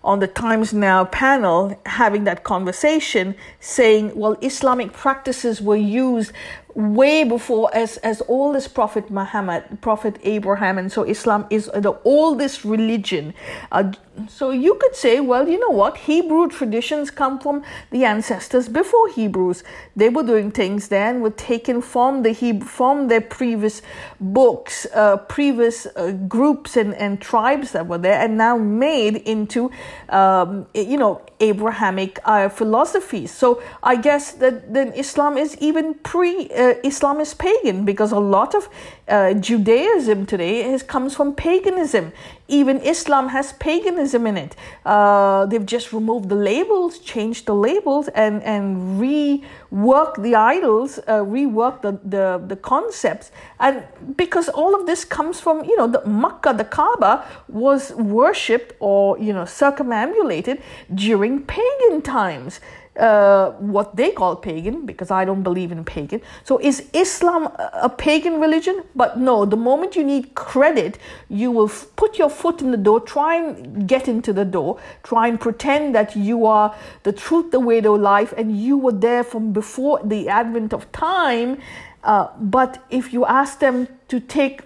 on 0.04 0.19
the 0.19 0.28
Times 0.28 0.73
Now 0.73 1.06
panel 1.06 1.80
having 1.86 2.26
that 2.26 2.43
conversation, 2.43 3.36
saying, 3.62 4.12
"Well, 4.15 4.38
Islamic 4.41 4.91
practices 4.91 5.62
were 5.62 5.78
used 5.78 6.34
way 6.75 7.23
before 7.23 7.69
as 7.75 7.97
as 7.97 8.21
old 8.27 8.55
as 8.55 8.67
prophet 8.67 9.09
muhammad 9.09 9.63
prophet 9.81 10.17
abraham. 10.23 10.77
And 10.77 10.91
so 10.91 11.03
islam 11.03 11.45
is 11.49 11.69
the 11.73 11.93
oldest 12.03 12.65
religion. 12.65 13.33
Uh, 13.71 13.91
so 14.27 14.51
you 14.51 14.75
could 14.75 14.95
say 14.95 15.19
well 15.19 15.47
you 15.47 15.59
know 15.59 15.69
what? 15.69 15.97
Hebrew 15.97 16.47
traditions 16.47 17.12
come 17.12 17.39
from 17.39 17.63
the 17.91 18.05
ancestors 18.05 18.69
before 18.69 19.09
hebrews. 19.09 19.63
They 19.95 20.09
were 20.09 20.23
doing 20.23 20.51
things 20.51 20.88
then 20.88 21.21
were 21.21 21.29
taken 21.29 21.81
from 21.81 22.23
the 22.23 22.31
Hebrew, 22.31 22.67
from 22.67 23.07
their 23.07 23.21
previous 23.21 23.81
books 24.19 24.88
uh, 24.93 25.17
previous 25.17 25.86
uh, 25.95 26.12
groups 26.27 26.75
and, 26.77 26.95
and 26.95 27.21
tribes 27.21 27.71
that 27.71 27.88
were 27.88 27.97
there 27.99 28.19
and 28.19 28.38
now 28.38 28.57
made 28.57 29.17
into 29.17 29.69
um, 30.09 30.65
you 30.73 30.97
know 30.97 31.21
abrahamic 31.39 32.19
uh, 32.25 32.49
philosophies. 32.49 33.31
So 33.31 33.62
i 33.83 33.95
guess 33.95 34.33
that 34.33 34.73
then 34.73 34.93
islam 34.93 35.38
is 35.38 35.57
even 35.59 35.93
pre 35.95 36.49
uh, 36.63 36.73
Islam 36.84 37.19
is 37.19 37.34
pagan 37.34 37.86
because 37.86 38.12
a 38.12 38.19
lot 38.19 38.56
of 38.56 38.69
uh, 39.08 39.34
Judaism 39.34 40.26
today 40.26 40.63
is, 40.73 40.82
comes 40.84 41.15
from 41.15 41.36
paganism. 41.36 42.12
Even 42.47 42.78
Islam 42.82 43.30
has 43.30 43.54
paganism 43.54 44.28
in 44.28 44.38
it. 44.38 44.56
Uh, 44.86 45.45
they've 45.45 45.65
just 45.65 45.91
removed 45.91 46.30
the 46.30 46.36
labels, 46.36 46.99
changed 46.99 47.45
the 47.45 47.56
labels, 47.56 48.08
and 48.10 48.43
and 48.43 48.99
rework 49.02 50.21
the 50.21 50.36
idols, 50.36 50.99
uh, 50.99 51.23
rework 51.38 51.82
the, 51.82 51.93
the 52.15 52.26
the 52.47 52.56
concepts, 52.56 53.32
and 53.60 53.84
because 54.15 54.49
all 54.49 54.76
of 54.80 54.86
this 54.86 55.06
comes 55.06 55.39
from 55.39 55.63
you 55.65 55.76
know 55.78 55.88
the 55.88 56.04
Makkah, 56.06 56.54
the 56.54 56.65
Kaaba 56.78 57.26
was 57.47 57.91
worshipped 57.93 58.76
or 58.80 59.17
you 59.17 59.34
know 59.34 59.45
circumambulated 59.45 60.62
during 60.93 61.41
pagan 61.43 62.02
times 62.02 62.60
uh, 62.97 63.51
what 63.53 63.95
they 63.95 64.12
call 64.12 64.36
pagan 64.36 64.86
because 64.86 65.10
I 65.10 65.25
don't 65.25 65.43
believe 65.43 65.71
in 65.71 65.84
pagan. 65.84 66.21
So 66.43 66.60
is 66.60 66.89
Islam 66.93 67.49
a 67.58 67.89
pagan 67.89 68.39
religion? 68.39 68.84
But 68.95 69.19
no, 69.19 69.45
the 69.45 69.58
moment 69.58 69.95
you 69.95 70.03
need 70.03 70.36
credit, 70.36 70.99
you 71.29 71.51
will 71.51 71.69
f- 71.69 71.88
put 71.95 72.19
your 72.19 72.29
foot 72.29 72.62
in 72.62 72.71
the 72.71 72.77
door, 72.77 72.99
try 72.99 73.36
and 73.38 73.88
get 73.88 74.08
into 74.08 74.32
the 74.32 74.45
door, 74.45 74.79
try 75.01 75.27
and 75.27 75.39
pretend 75.39 75.95
that 75.95 76.15
you 76.15 76.45
are 76.45 76.75
the 77.03 77.12
truth, 77.12 77.51
the 77.51 77.60
way, 77.60 77.79
the 77.79 77.91
life, 77.91 78.34
and 78.38 78.58
you 78.58 78.77
were 78.77 78.91
there 78.91 79.23
from 79.23 79.53
before 79.53 79.99
the 80.03 80.29
advent 80.29 80.73
of 80.73 80.91
time. 80.91 81.60
Uh, 82.03 82.27
but 82.39 82.84
if 82.89 83.13
you 83.13 83.25
ask 83.25 83.60
them 83.60 83.88
to 84.10 84.19
take 84.19 84.62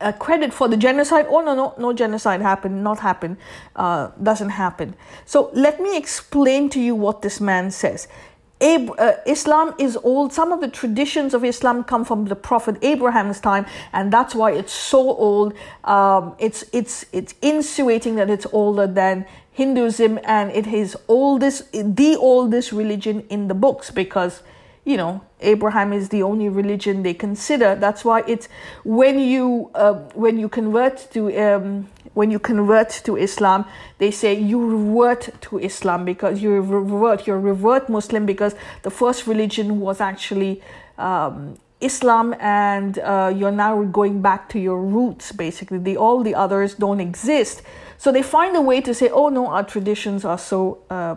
uh, 0.00 0.12
credit 0.12 0.52
for 0.52 0.68
the 0.68 0.76
genocide. 0.76 1.26
Oh 1.28 1.40
no, 1.42 1.54
no, 1.54 1.74
no 1.78 1.92
genocide 1.92 2.42
happened, 2.42 2.82
not 2.82 3.00
happened, 3.00 3.36
uh, 3.74 4.10
doesn't 4.22 4.50
happen. 4.50 4.94
So 5.24 5.50
let 5.54 5.80
me 5.80 5.96
explain 5.96 6.68
to 6.70 6.80
you 6.80 6.94
what 6.94 7.22
this 7.22 7.40
man 7.40 7.70
says. 7.70 8.08
Ab- 8.60 8.94
uh, 8.98 9.12
Islam 9.26 9.74
is 9.78 9.98
old. 10.02 10.32
Some 10.32 10.50
of 10.50 10.60
the 10.60 10.68
traditions 10.68 11.34
of 11.34 11.44
Islam 11.44 11.84
come 11.84 12.04
from 12.06 12.24
the 12.24 12.36
Prophet 12.36 12.76
Abraham's 12.82 13.38
time, 13.38 13.66
and 13.92 14.10
that's 14.10 14.34
why 14.34 14.52
it's 14.52 14.72
so 14.72 14.98
old. 14.98 15.52
Um, 15.84 16.34
it's 16.38 16.64
it's 16.72 17.04
it's 17.12 17.34
insinuating 17.42 18.14
that 18.16 18.30
it's 18.30 18.46
older 18.52 18.86
than 18.86 19.26
Hinduism, 19.52 20.18
and 20.24 20.50
it 20.52 20.66
is 20.66 20.96
oldest, 21.08 21.70
the 21.72 22.16
oldest 22.16 22.72
religion 22.72 23.26
in 23.28 23.48
the 23.48 23.54
books 23.54 23.90
because 23.90 24.42
you 24.84 24.96
know 24.96 25.20
abraham 25.40 25.92
is 25.92 26.08
the 26.08 26.22
only 26.22 26.48
religion 26.48 27.02
they 27.02 27.14
consider. 27.14 27.74
That's 27.74 28.04
why 28.04 28.22
it's 28.26 28.48
when 28.84 29.18
you 29.18 29.70
uh, 29.74 29.94
when 30.14 30.38
you 30.38 30.48
convert 30.48 31.08
to 31.12 31.30
um, 31.38 31.88
when 32.14 32.30
you 32.30 32.38
convert 32.38 32.88
to 33.04 33.16
islam 33.16 33.66
they 33.98 34.10
say 34.10 34.32
you 34.32 34.58
revert 34.64 35.28
to 35.42 35.58
islam 35.58 36.04
because 36.06 36.42
you 36.42 36.62
revert 36.62 37.26
you're 37.26 37.38
revert 37.38 37.90
muslim 37.90 38.24
because 38.24 38.54
the 38.84 38.90
first 38.90 39.26
religion 39.26 39.80
was 39.80 40.00
actually 40.00 40.62
um, 40.96 41.58
Islam 41.80 42.34
and 42.40 42.98
uh, 43.00 43.30
you're 43.36 43.52
now 43.52 43.82
going 43.84 44.22
back 44.22 44.48
to 44.48 44.58
your 44.58 44.80
roots 44.80 45.32
basically. 45.32 45.78
The 45.78 45.96
all 45.96 46.22
the 46.22 46.34
others 46.34 46.74
don't 46.74 47.00
exist. 47.00 47.62
So 47.98 48.10
they 48.10 48.22
find 48.22 48.56
a 48.56 48.62
way 48.62 48.80
to 48.80 48.94
say 48.94 49.10
oh 49.10 49.28
no 49.28 49.48
our 49.48 49.62
traditions 49.64 50.24
are 50.24 50.38
so 50.38 50.78
uh, 50.88 51.16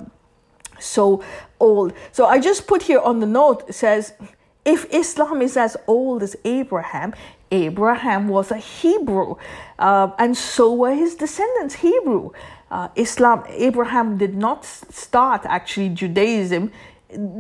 so 0.80 1.24
old. 1.60 1.94
So 2.12 2.26
I 2.26 2.39
just 2.39 2.68
put 2.68 2.84
here 2.84 3.00
on 3.00 3.20
the 3.20 3.26
note 3.26 3.74
says 3.74 4.13
if 4.65 4.86
Islam 4.94 5.42
is 5.42 5.58
as 5.58 5.78
old 5.88 6.22
as 6.24 6.36
Abraham, 6.46 7.13
Abraham 7.52 8.28
was 8.28 8.52
a 8.52 8.58
Hebrew, 8.58 9.36
uh, 9.80 10.12
and 10.20 10.38
so 10.38 10.74
were 10.74 10.94
his 10.94 11.15
descendants 11.15 11.76
Hebrew. 11.76 12.32
Uh, 12.70 12.89
Islam, 12.96 13.44
Abraham 13.50 14.18
did 14.18 14.36
not 14.36 14.63
start 14.63 15.42
actually 15.46 15.89
Judaism. 15.89 16.72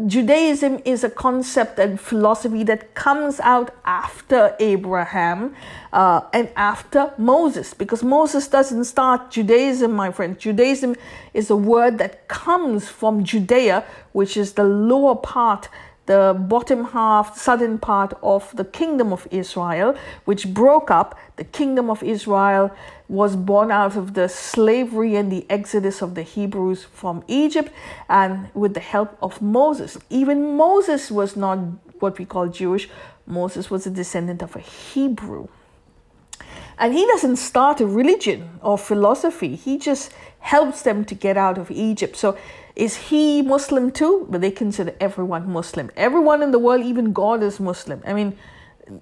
Judaism 0.07 0.81
is 0.83 1.03
a 1.03 1.11
concept 1.11 1.77
and 1.77 1.99
philosophy 1.99 2.63
that 2.63 2.95
comes 2.95 3.39
out 3.39 3.69
after 3.85 4.55
Abraham 4.59 5.53
uh, 5.93 6.21
and 6.33 6.49
after 6.55 7.13
Moses, 7.19 7.75
because 7.75 8.01
Moses 8.01 8.47
doesn't 8.47 8.85
start 8.85 9.29
Judaism, 9.29 9.91
my 9.91 10.11
friend. 10.11 10.39
Judaism 10.39 10.95
is 11.35 11.51
a 11.51 11.55
word 11.55 11.99
that 11.99 12.27
comes 12.27 12.89
from 12.89 13.23
Judea, 13.23 13.85
which 14.11 14.37
is 14.37 14.53
the 14.53 14.63
lower 14.63 15.15
part 15.15 15.69
the 16.07 16.35
bottom 16.47 16.85
half, 16.85 17.37
southern 17.37 17.77
part 17.77 18.13
of 18.23 18.51
the 18.55 18.65
kingdom 18.65 19.13
of 19.13 19.27
Israel, 19.29 19.95
which 20.25 20.51
broke 20.51 20.89
up. 20.89 21.15
The 21.35 21.43
kingdom 21.43 21.91
of 21.91 22.01
Israel 22.01 22.71
was 23.09 23.35
born 23.35 23.71
out 23.71 23.97
of 23.97 24.13
the 24.13 24.29
slavery 24.29 25.15
and 25.15 25.31
the 25.31 25.45
exodus 25.49 26.01
of 26.01 26.13
the 26.13 26.21
Hebrews 26.21 26.83
from 26.83 27.23
Egypt 27.27 27.71
and 28.07 28.49
with 28.53 28.75
the 28.75 28.79
help 28.79 29.17
of 29.21 29.41
Moses. 29.41 29.97
Even 30.11 30.55
Moses 30.55 31.09
was 31.09 31.35
not 31.35 31.57
what 31.99 32.19
we 32.19 32.25
call 32.25 32.47
Jewish, 32.47 32.87
Moses 33.25 33.69
was 33.69 33.85
a 33.87 33.89
descendant 33.89 34.41
of 34.43 34.55
a 34.55 34.59
Hebrew. 34.59 35.47
And 36.77 36.93
he 36.93 37.05
doesn't 37.07 37.35
start 37.37 37.81
a 37.81 37.87
religion 37.87 38.59
or 38.61 38.77
philosophy, 38.77 39.55
he 39.55 39.77
just 39.77 40.13
helps 40.39 40.83
them 40.83 41.03
to 41.05 41.15
get 41.15 41.35
out 41.35 41.57
of 41.57 41.69
Egypt. 41.71 42.15
So 42.15 42.37
is 42.75 42.95
he 42.95 43.41
Muslim 43.41 43.91
too? 43.91 44.27
But 44.29 44.41
they 44.41 44.51
consider 44.51 44.95
everyone 45.01 45.51
Muslim. 45.51 45.91
Everyone 45.97 46.41
in 46.41 46.51
the 46.51 46.59
world, 46.59 46.85
even 46.85 47.11
God, 47.11 47.43
is 47.43 47.59
Muslim. 47.59 48.01
I 48.05 48.13
mean, 48.13 48.37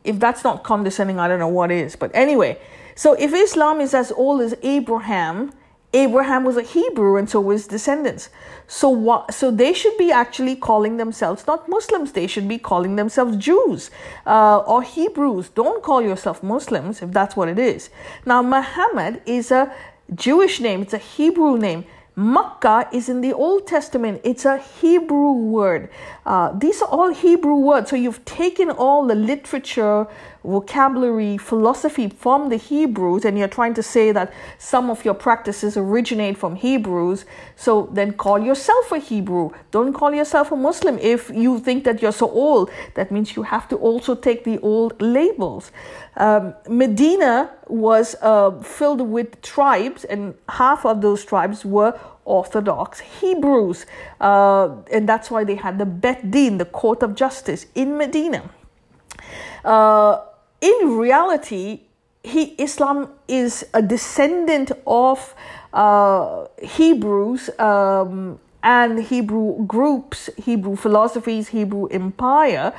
if 0.03 0.17
that's 0.19 0.43
not 0.43 0.63
condescending, 0.63 1.19
I 1.19 1.27
don't 1.27 1.39
know 1.39 1.47
what 1.47 1.71
is. 1.71 1.95
But 1.95 2.09
anyway, 2.15 2.57
so 2.97 3.13
if 3.13 3.31
Islam 3.31 3.79
is 3.79 3.93
as 3.93 4.11
old 4.11 4.41
as 4.41 4.55
Abraham, 4.63 5.53
Abraham 5.93 6.43
was 6.43 6.57
a 6.57 6.63
Hebrew 6.63 7.15
and 7.15 7.29
so 7.29 7.39
were 7.39 7.53
his 7.53 7.67
descendants. 7.67 8.29
So 8.67 8.89
what 8.89 9.33
so 9.33 9.51
they 9.51 9.71
should 9.73 9.97
be 9.97 10.11
actually 10.11 10.55
calling 10.55 10.97
themselves 10.97 11.45
not 11.45 11.69
Muslims, 11.69 12.11
they 12.13 12.25
should 12.25 12.47
be 12.47 12.57
calling 12.57 12.95
themselves 12.95 13.37
Jews 13.37 13.91
uh, 14.25 14.57
or 14.71 14.81
Hebrews. 14.81 15.49
Don't 15.49 15.83
call 15.83 16.01
yourself 16.01 16.41
Muslims 16.41 17.03
if 17.03 17.11
that's 17.11 17.35
what 17.35 17.49
it 17.49 17.59
is. 17.59 17.91
Now 18.25 18.41
Muhammad 18.41 19.21
is 19.27 19.51
a 19.51 19.71
Jewish 20.15 20.59
name, 20.59 20.81
it's 20.81 20.93
a 20.93 21.05
Hebrew 21.15 21.55
name. 21.57 21.85
Makkah 22.19 22.89
is 22.91 23.09
in 23.09 23.21
the 23.21 23.31
Old 23.31 23.67
Testament. 23.67 24.21
It's 24.23 24.43
a 24.43 24.57
Hebrew 24.57 25.33
word. 25.33 25.89
Uh, 26.25 26.51
these 26.57 26.81
are 26.81 26.89
all 26.89 27.13
Hebrew 27.13 27.57
words. 27.57 27.91
So 27.91 27.95
you've 27.95 28.25
taken 28.25 28.71
all 28.71 29.05
the 29.05 29.13
literature, 29.13 30.07
vocabulary, 30.47 31.37
philosophy 31.37 32.07
from 32.07 32.47
the 32.47 32.55
Hebrews, 32.55 33.25
and 33.25 33.37
you're 33.37 33.49
trying 33.49 33.73
to 33.73 33.83
say 33.83 34.13
that 34.13 34.33
some 34.57 34.89
of 34.89 35.03
your 35.03 35.13
practices 35.13 35.75
originate 35.75 36.37
from 36.37 36.55
Hebrews, 36.55 37.25
so 37.57 37.89
then 37.91 38.13
call 38.13 38.39
yourself 38.39 38.91
a 38.93 38.97
Hebrew. 38.97 39.51
Don't 39.71 39.91
call 39.91 40.13
yourself 40.13 40.51
a 40.51 40.55
Muslim 40.55 40.97
if 40.99 41.29
you 41.29 41.59
think 41.59 41.83
that 41.83 42.01
you're 42.01 42.13
so 42.13 42.31
old. 42.31 42.71
That 42.93 43.11
means 43.11 43.35
you 43.35 43.43
have 43.43 43.67
to 43.69 43.75
also 43.75 44.15
take 44.15 44.45
the 44.45 44.57
old 44.59 45.01
labels. 45.01 45.71
Um, 46.15 46.55
Medina 46.69 47.51
was 47.67 48.15
uh, 48.21 48.51
filled 48.61 49.01
with 49.01 49.41
tribes, 49.41 50.05
and 50.05 50.33
half 50.47 50.85
of 50.85 51.01
those 51.01 51.25
tribes 51.25 51.65
were 51.65 51.99
Orthodox 52.23 52.99
Hebrews. 52.99 53.85
Uh, 54.21 54.77
and 54.91 55.07
that's 55.09 55.29
why 55.29 55.43
they 55.43 55.55
had 55.55 55.77
the 55.77 55.85
Bet 55.85 56.31
Din, 56.31 56.57
the 56.57 56.65
court 56.65 57.03
of 57.03 57.15
justice 57.15 57.65
in 57.75 57.97
Medina. 57.97 58.49
Uh, 59.63 60.21
in 60.61 60.97
reality, 60.97 61.81
he, 62.23 62.55
Islam 62.57 63.09
is 63.27 63.65
a 63.73 63.81
descendant 63.81 64.71
of 64.85 65.33
uh, 65.73 66.47
Hebrews 66.61 67.49
um, 67.59 68.39
and 68.63 68.99
Hebrew 69.03 69.65
groups, 69.65 70.29
Hebrew 70.37 70.75
philosophies, 70.75 71.49
Hebrew 71.49 71.87
empire. 71.87 72.73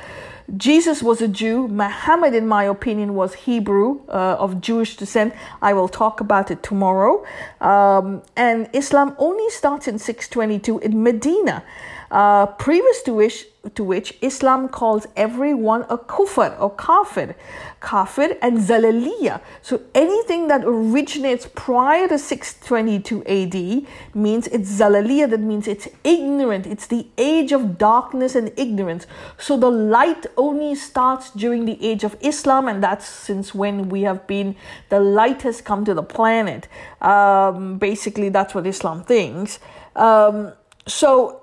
Jesus 0.57 1.03
was 1.03 1.21
a 1.21 1.27
Jew. 1.27 1.67
Muhammad, 1.67 2.33
in 2.33 2.47
my 2.47 2.63
opinion, 2.63 3.13
was 3.15 3.33
Hebrew 3.33 4.01
uh, 4.07 4.35
of 4.39 4.61
Jewish 4.61 4.97
descent. 4.97 5.33
I 5.61 5.73
will 5.73 5.87
talk 5.87 6.19
about 6.21 6.49
it 6.51 6.63
tomorrow. 6.63 7.23
Um, 7.61 8.23
and 8.35 8.69
Islam 8.73 9.15
only 9.19 9.49
starts 9.51 9.87
in 9.87 9.99
622 9.99 10.79
in 10.79 11.03
Medina. 11.03 11.63
Uh, 12.11 12.47
previous 12.47 13.03
to 13.03 13.13
which, 13.13 13.45
to 13.75 13.83
which 13.83 14.17
Islam 14.21 14.67
calls 14.67 15.05
everyone 15.15 15.83
a 15.89 15.97
kufr 15.97 16.59
or 16.59 16.71
kafir, 16.75 17.35
kafir 17.81 18.35
and 18.41 18.57
zalaliya. 18.57 19.41
So 19.61 19.81
anything 19.93 20.47
that 20.47 20.63
originates 20.65 21.47
prior 21.53 22.07
to 22.07 22.17
622 22.17 23.23
AD 23.25 24.15
means 24.15 24.47
it's 24.47 24.71
zalaliya, 24.71 25.29
that 25.29 25.39
means 25.39 25.67
it's 25.67 25.87
ignorant, 26.03 26.65
it's 26.65 26.87
the 26.87 27.05
age 27.19 27.51
of 27.51 27.77
darkness 27.77 28.33
and 28.33 28.51
ignorance. 28.57 29.05
So 29.37 29.55
the 29.55 29.69
light 29.69 30.25
only 30.35 30.73
starts 30.73 31.29
during 31.29 31.65
the 31.65 31.77
age 31.85 32.03
of 32.03 32.17
Islam, 32.21 32.67
and 32.67 32.81
that's 32.81 33.07
since 33.07 33.53
when 33.53 33.89
we 33.89 34.01
have 34.01 34.25
been, 34.25 34.55
the 34.89 34.99
light 34.99 35.43
has 35.43 35.61
come 35.61 35.85
to 35.85 35.93
the 35.93 36.03
planet. 36.03 36.67
Um, 37.01 37.77
basically, 37.77 38.29
that's 38.29 38.55
what 38.55 38.65
Islam 38.65 39.03
thinks. 39.03 39.59
Um, 39.95 40.53
so 40.87 41.38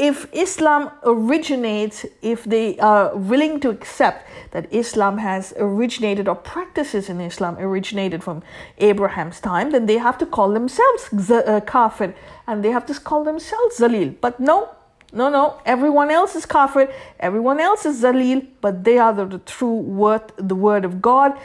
if 0.00 0.26
Islam 0.32 0.90
originates, 1.02 2.06
if 2.22 2.44
they 2.44 2.78
are 2.78 3.14
willing 3.14 3.60
to 3.60 3.68
accept 3.68 4.26
that 4.52 4.66
Islam 4.72 5.18
has 5.18 5.52
originated 5.58 6.26
or 6.26 6.36
practices 6.36 7.10
in 7.10 7.20
Islam 7.20 7.58
originated 7.58 8.24
from 8.24 8.42
Abraham's 8.78 9.40
time, 9.40 9.72
then 9.72 9.84
they 9.84 9.98
have 9.98 10.16
to 10.16 10.24
call 10.24 10.52
themselves 10.52 11.30
uh, 11.30 11.60
kafir 11.66 12.14
and 12.46 12.64
they 12.64 12.70
have 12.70 12.86
to 12.86 12.94
call 12.98 13.24
themselves 13.24 13.78
zalil. 13.78 14.14
But 14.22 14.40
no, 14.40 14.70
no, 15.12 15.28
no, 15.28 15.60
everyone 15.66 16.10
else 16.10 16.34
is 16.34 16.46
kafir, 16.46 16.90
everyone 17.18 17.60
else 17.60 17.84
is 17.84 18.02
zalil, 18.02 18.46
but 18.62 18.84
they 18.84 18.96
are 18.96 19.12
the, 19.12 19.26
the 19.26 19.38
true 19.40 19.80
word, 20.02 20.32
the 20.38 20.54
word 20.54 20.86
of 20.86 21.02
God. 21.02 21.38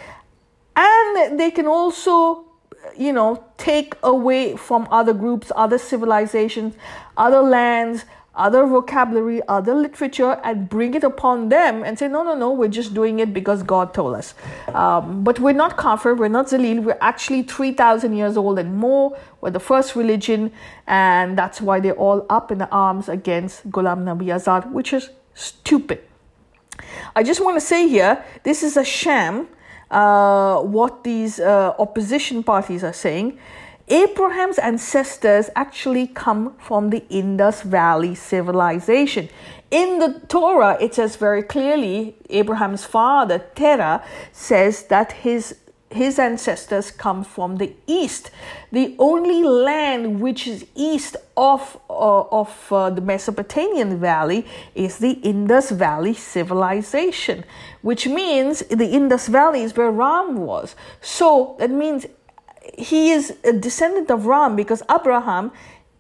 And 0.78 1.38
they 1.38 1.52
can 1.52 1.68
also 1.68 2.46
you 2.98 3.12
know, 3.12 3.44
take 3.58 3.96
away 4.04 4.56
from 4.56 4.88
other 4.92 5.14
groups, 5.14 5.52
other 5.56 5.78
civilizations, 5.78 6.76
other 7.18 7.42
lands, 7.42 8.06
other 8.36 8.66
vocabulary, 8.66 9.42
other 9.48 9.74
literature, 9.74 10.40
and 10.44 10.70
bring 10.70 10.94
it 10.94 11.04
upon 11.04 11.50
them 11.50 11.84
and 11.84 11.98
say, 11.98 12.08
no, 12.08 12.24
no, 12.24 12.36
no, 12.36 12.52
we're 12.52 12.68
just 12.68 12.94
doing 12.94 13.20
it 13.20 13.34
because 13.34 13.64
God 13.64 13.94
told 13.94 14.16
us. 14.16 14.34
Um, 14.74 15.24
but 15.24 15.40
we're 15.40 15.54
not 15.54 15.78
Kafir, 15.78 16.16
we're 16.16 16.28
not 16.28 16.48
Zalil, 16.48 16.84
we're 16.84 16.98
actually 17.02 17.44
3,000 17.44 18.14
years 18.16 18.38
old 18.38 18.60
and 18.60 18.76
more. 18.76 19.18
We're 19.42 19.52
the 19.52 19.60
first 19.60 19.96
religion, 19.96 20.52
and 20.88 21.38
that's 21.38 21.62
why 21.62 21.80
they're 21.80 21.94
all 21.94 22.26
up 22.30 22.52
in 22.52 22.58
the 22.58 22.70
arms 22.70 23.10
against 23.10 23.70
Ghulam 23.70 24.04
Nabi 24.04 24.28
Azad, 24.28 24.72
which 24.72 24.94
is 24.94 25.10
stupid. 25.34 26.02
I 27.16 27.24
just 27.24 27.44
want 27.44 27.56
to 27.58 27.66
say 27.66 27.88
here 27.88 28.24
this 28.44 28.64
is 28.64 28.78
a 28.78 28.84
sham, 28.84 29.48
uh, 29.92 30.60
what 30.62 31.04
these 31.04 31.40
uh, 31.40 31.74
opposition 31.80 32.44
parties 32.44 32.84
are 32.84 32.94
saying. 32.94 33.40
Abraham's 33.88 34.58
ancestors 34.58 35.50
actually 35.56 36.08
come 36.08 36.56
from 36.58 36.90
the 36.90 37.04
Indus 37.10 37.62
Valley 37.62 38.16
civilization. 38.16 39.30
In 39.70 40.00
the 40.00 40.22
Torah, 40.28 40.78
it 40.82 40.96
says 40.96 41.16
very 41.18 41.44
clearly 41.44 42.16
Abraham's 42.30 42.84
father, 42.84 43.40
Terah, 43.54 44.04
says 44.32 44.86
that 44.86 45.12
his 45.12 45.56
his 45.92 46.20
ancestors 46.20 46.92
come 46.92 47.24
from 47.24 47.56
the 47.56 47.74
east. 47.88 48.30
The 48.72 48.96
only 49.00 49.44
land 49.44 50.20
which 50.20 50.46
is 50.46 50.66
east 50.76 51.16
of, 51.38 51.80
uh, 51.90 52.22
of 52.22 52.68
uh, 52.72 52.90
the 52.90 53.02
Mesopotamian 53.02 54.00
valley 54.00 54.46
is 54.74 54.98
the 54.98 55.12
Indus 55.12 55.70
Valley 55.70 56.14
civilization, 56.14 57.46
which 57.82 58.08
means 58.08 58.60
the 58.68 58.90
Indus 58.90 59.28
Valley 59.28 59.62
is 59.62 59.78
where 59.78 59.92
Ram 59.92 60.36
was. 60.38 60.76
So 61.02 61.56
that 61.60 61.72
means 61.72 62.06
he 62.78 63.12
is 63.12 63.34
a 63.44 63.54
descendant 63.54 64.10
of 64.12 64.26
Ram 64.26 64.56
because 64.56 64.82
Abraham 64.90 65.52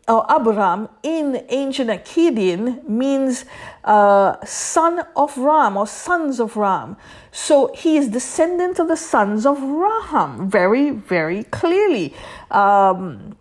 or 0.08 0.26
Abram 0.30 0.88
in 1.02 1.44
ancient 1.50 1.90
Akkadian 1.90 2.88
means 2.88 3.46
uh, 3.84 4.36
son 4.46 5.04
of 5.16 5.36
Ram 5.38 5.78
or 5.78 5.88
sons 5.88 6.40
of 6.40 6.56
Ram. 6.56 6.96
So 7.32 7.74
he 7.74 7.98
is 7.98 8.10
descendant 8.10 8.80
of 8.80 8.88
the 8.88 8.98
sons 8.98 9.46
of 9.46 9.62
Raham 9.62 10.50
very, 10.50 10.92
very 10.92 11.44
clearly. 11.46 12.14
Um, 12.52 13.36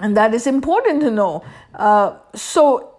and 0.00 0.16
that 0.16 0.34
is 0.34 0.46
important 0.46 1.00
to 1.02 1.10
know. 1.10 1.44
Uh, 1.74 2.16
so 2.34 2.97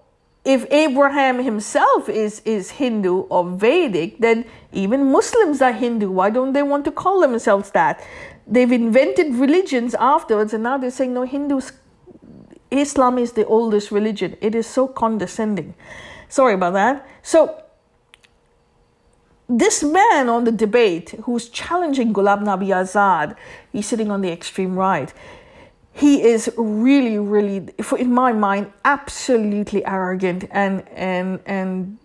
if 0.49 0.65
Abraham 0.71 1.35
himself 1.43 2.09
is, 2.09 2.41
is 2.45 2.71
Hindu 2.71 3.15
or 3.35 3.43
Vedic, 3.45 4.17
then 4.19 4.45
even 4.71 5.11
Muslims 5.11 5.61
are 5.61 5.71
Hindu. 5.71 6.09
Why 6.09 6.29
don't 6.29 6.53
they 6.53 6.63
want 6.63 6.85
to 6.85 6.91
call 6.91 7.21
themselves 7.21 7.71
that? 7.71 8.01
they've 8.49 8.71
invented 8.71 9.35
religions 9.35 9.95
afterwards 9.99 10.53
and 10.53 10.63
now 10.63 10.77
they're 10.77 10.91
saying 10.91 11.13
no 11.13 11.23
hindus 11.23 11.71
islam 12.71 13.17
is 13.17 13.33
the 13.33 13.45
oldest 13.45 13.91
religion 13.91 14.35
it 14.41 14.55
is 14.55 14.65
so 14.67 14.87
condescending 14.87 15.73
sorry 16.27 16.53
about 16.55 16.73
that 16.73 17.07
so 17.21 17.63
this 19.47 19.83
man 19.83 20.29
on 20.29 20.43
the 20.43 20.51
debate 20.51 21.15
who's 21.23 21.49
challenging 21.49 22.13
Ghulam 22.13 22.43
Nabi 22.43 22.67
Azad, 22.67 23.35
he's 23.71 23.87
sitting 23.87 24.11
on 24.11 24.21
the 24.21 24.31
extreme 24.31 24.75
right. 24.75 25.11
He 25.99 26.23
is 26.23 26.49
really, 26.55 27.19
really, 27.19 27.67
in 27.97 28.13
my 28.13 28.31
mind, 28.31 28.71
absolutely 28.85 29.85
arrogant 29.85 30.45
and 30.49 30.87
and 30.95 31.41
and 31.45 31.97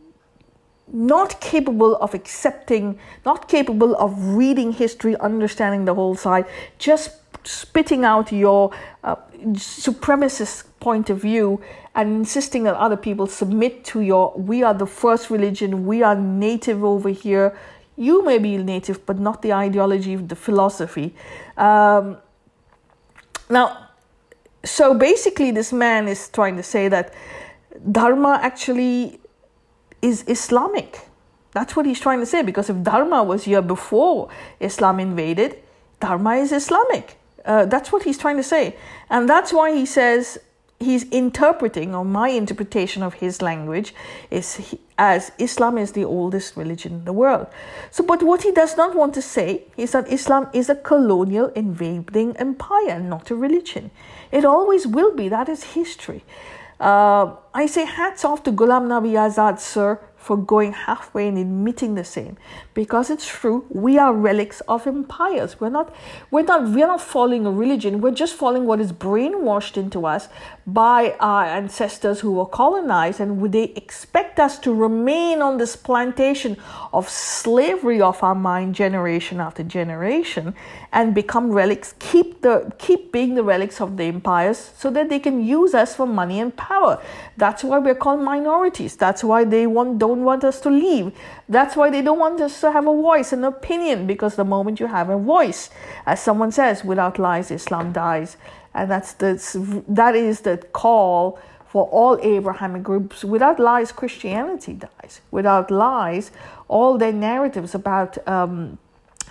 not 0.92 1.40
capable 1.40 1.96
of 1.96 2.12
accepting, 2.12 2.98
not 3.24 3.48
capable 3.48 3.94
of 3.96 4.34
reading 4.34 4.72
history, 4.72 5.16
understanding 5.20 5.84
the 5.84 5.94
whole 5.94 6.16
side, 6.16 6.46
just 6.78 7.10
spitting 7.44 8.04
out 8.04 8.32
your 8.32 8.72
uh, 9.04 9.16
supremacist 9.52 10.64
point 10.80 11.08
of 11.08 11.20
view 11.20 11.60
and 11.94 12.10
insisting 12.10 12.64
that 12.64 12.74
other 12.74 12.96
people 12.96 13.26
submit 13.26 13.84
to 13.84 14.00
your 14.00 14.32
we 14.36 14.62
are 14.64 14.74
the 14.74 14.86
first 14.86 15.30
religion, 15.30 15.86
we 15.86 16.02
are 16.02 16.16
native 16.16 16.82
over 16.82 17.10
here. 17.10 17.56
You 17.96 18.24
may 18.24 18.38
be 18.38 18.58
native, 18.58 19.06
but 19.06 19.20
not 19.20 19.42
the 19.42 19.52
ideology, 19.52 20.16
the 20.16 20.34
philosophy. 20.34 21.14
Um, 21.56 22.16
now, 23.48 23.83
so 24.64 24.94
basically, 24.94 25.50
this 25.50 25.72
man 25.72 26.08
is 26.08 26.28
trying 26.28 26.56
to 26.56 26.62
say 26.62 26.88
that 26.88 27.12
Dharma 27.90 28.38
actually 28.42 29.20
is 30.02 30.24
Islamic. 30.26 31.00
That's 31.52 31.76
what 31.76 31.86
he's 31.86 32.00
trying 32.00 32.20
to 32.20 32.26
say 32.26 32.42
because 32.42 32.68
if 32.68 32.82
Dharma 32.82 33.22
was 33.22 33.44
here 33.44 33.62
before 33.62 34.28
Islam 34.60 35.00
invaded, 35.00 35.56
Dharma 36.00 36.36
is 36.36 36.52
Islamic. 36.52 37.16
Uh, 37.44 37.66
that's 37.66 37.92
what 37.92 38.02
he's 38.02 38.18
trying 38.18 38.36
to 38.36 38.42
say. 38.42 38.76
And 39.10 39.28
that's 39.28 39.52
why 39.52 39.74
he 39.74 39.86
says 39.86 40.38
he's 40.80 41.04
interpreting, 41.10 41.94
or 41.94 42.04
my 42.04 42.28
interpretation 42.28 43.02
of 43.02 43.14
his 43.14 43.40
language 43.40 43.94
is 44.30 44.56
he, 44.56 44.80
as 44.98 45.32
Islam 45.38 45.78
is 45.78 45.92
the 45.92 46.04
oldest 46.04 46.56
religion 46.56 46.92
in 46.92 47.04
the 47.04 47.12
world. 47.12 47.46
So, 47.90 48.04
but 48.04 48.22
what 48.22 48.42
he 48.42 48.52
does 48.52 48.76
not 48.76 48.94
want 48.94 49.14
to 49.14 49.22
say 49.22 49.64
is 49.76 49.92
that 49.92 50.12
Islam 50.12 50.48
is 50.52 50.68
a 50.68 50.76
colonial 50.76 51.48
invading 51.54 52.36
empire, 52.36 53.00
not 53.00 53.30
a 53.30 53.34
religion. 53.34 53.90
It 54.30 54.44
always 54.44 54.86
will 54.86 55.14
be. 55.14 55.28
That 55.28 55.48
is 55.48 55.64
history. 55.74 56.24
Uh, 56.80 57.34
I 57.54 57.66
say 57.66 57.84
hats 57.84 58.24
off 58.24 58.42
to 58.44 58.52
Ghulam 58.52 58.88
Nabi 58.88 59.12
Azad, 59.12 59.60
sir, 59.60 60.00
for 60.24 60.38
going 60.38 60.72
halfway 60.72 61.28
and 61.28 61.36
admitting 61.36 61.96
the 61.96 62.04
same. 62.04 62.38
Because 62.72 63.10
it's 63.10 63.28
true, 63.28 63.66
we 63.68 63.98
are 63.98 64.14
relics 64.14 64.62
of 64.62 64.86
empires. 64.86 65.60
We're 65.60 65.68
not 65.68 65.94
we're 66.30 66.42
not 66.42 66.62
we're 66.70 66.86
not 66.86 67.02
following 67.02 67.44
a 67.44 67.50
religion, 67.50 68.00
we're 68.00 68.18
just 68.22 68.34
following 68.34 68.64
what 68.64 68.80
is 68.80 68.90
brainwashed 68.90 69.76
into 69.76 70.06
us 70.06 70.28
by 70.66 71.14
our 71.20 71.44
ancestors 71.44 72.20
who 72.20 72.32
were 72.32 72.46
colonized 72.46 73.20
and 73.20 73.38
would 73.38 73.52
they 73.52 73.64
expect 73.76 74.40
us 74.40 74.58
to 74.60 74.72
remain 74.72 75.42
on 75.42 75.58
this 75.58 75.76
plantation 75.76 76.56
of 76.94 77.06
slavery 77.06 78.00
of 78.00 78.22
our 78.22 78.34
mind 78.34 78.74
generation 78.74 79.40
after 79.40 79.62
generation 79.62 80.54
and 80.90 81.14
become 81.14 81.50
relics, 81.50 81.94
keep 81.98 82.40
the 82.40 82.72
keep 82.78 83.12
being 83.12 83.34
the 83.34 83.42
relics 83.42 83.78
of 83.78 83.98
the 83.98 84.04
empires 84.04 84.72
so 84.78 84.90
that 84.90 85.10
they 85.10 85.18
can 85.18 85.44
use 85.44 85.74
us 85.74 85.94
for 85.94 86.06
money 86.06 86.40
and 86.40 86.56
power. 86.56 86.98
That's 87.36 87.64
why 87.64 87.78
we're 87.78 87.94
called 87.94 88.20
minorities. 88.20 88.96
That's 88.96 89.24
why 89.24 89.44
they 89.44 89.66
want 89.66 89.98
don't 89.98 90.24
want 90.24 90.44
us 90.44 90.60
to 90.60 90.70
leave. 90.70 91.12
That's 91.48 91.76
why 91.76 91.90
they 91.90 92.02
don't 92.02 92.18
want 92.18 92.40
us 92.40 92.60
to 92.60 92.70
have 92.70 92.86
a 92.86 92.92
voice, 92.94 93.32
an 93.32 93.44
opinion, 93.44 94.06
because 94.06 94.36
the 94.36 94.44
moment 94.44 94.80
you 94.80 94.86
have 94.86 95.10
a 95.10 95.18
voice, 95.18 95.70
as 96.06 96.22
someone 96.22 96.52
says, 96.52 96.84
without 96.84 97.18
lies, 97.18 97.50
Islam 97.50 97.92
dies. 97.92 98.36
And 98.74 98.90
that's 98.90 99.14
the, 99.14 99.84
that 99.88 100.14
is 100.14 100.40
the 100.40 100.58
call 100.72 101.38
for 101.66 101.86
all 101.86 102.18
Abrahamic 102.22 102.84
groups. 102.84 103.24
Without 103.24 103.58
lies, 103.58 103.90
Christianity 103.90 104.74
dies. 104.74 105.20
Without 105.32 105.70
lies, 105.70 106.30
all 106.68 106.98
their 106.98 107.12
narratives 107.12 107.74
about 107.74 108.16
um, 108.28 108.78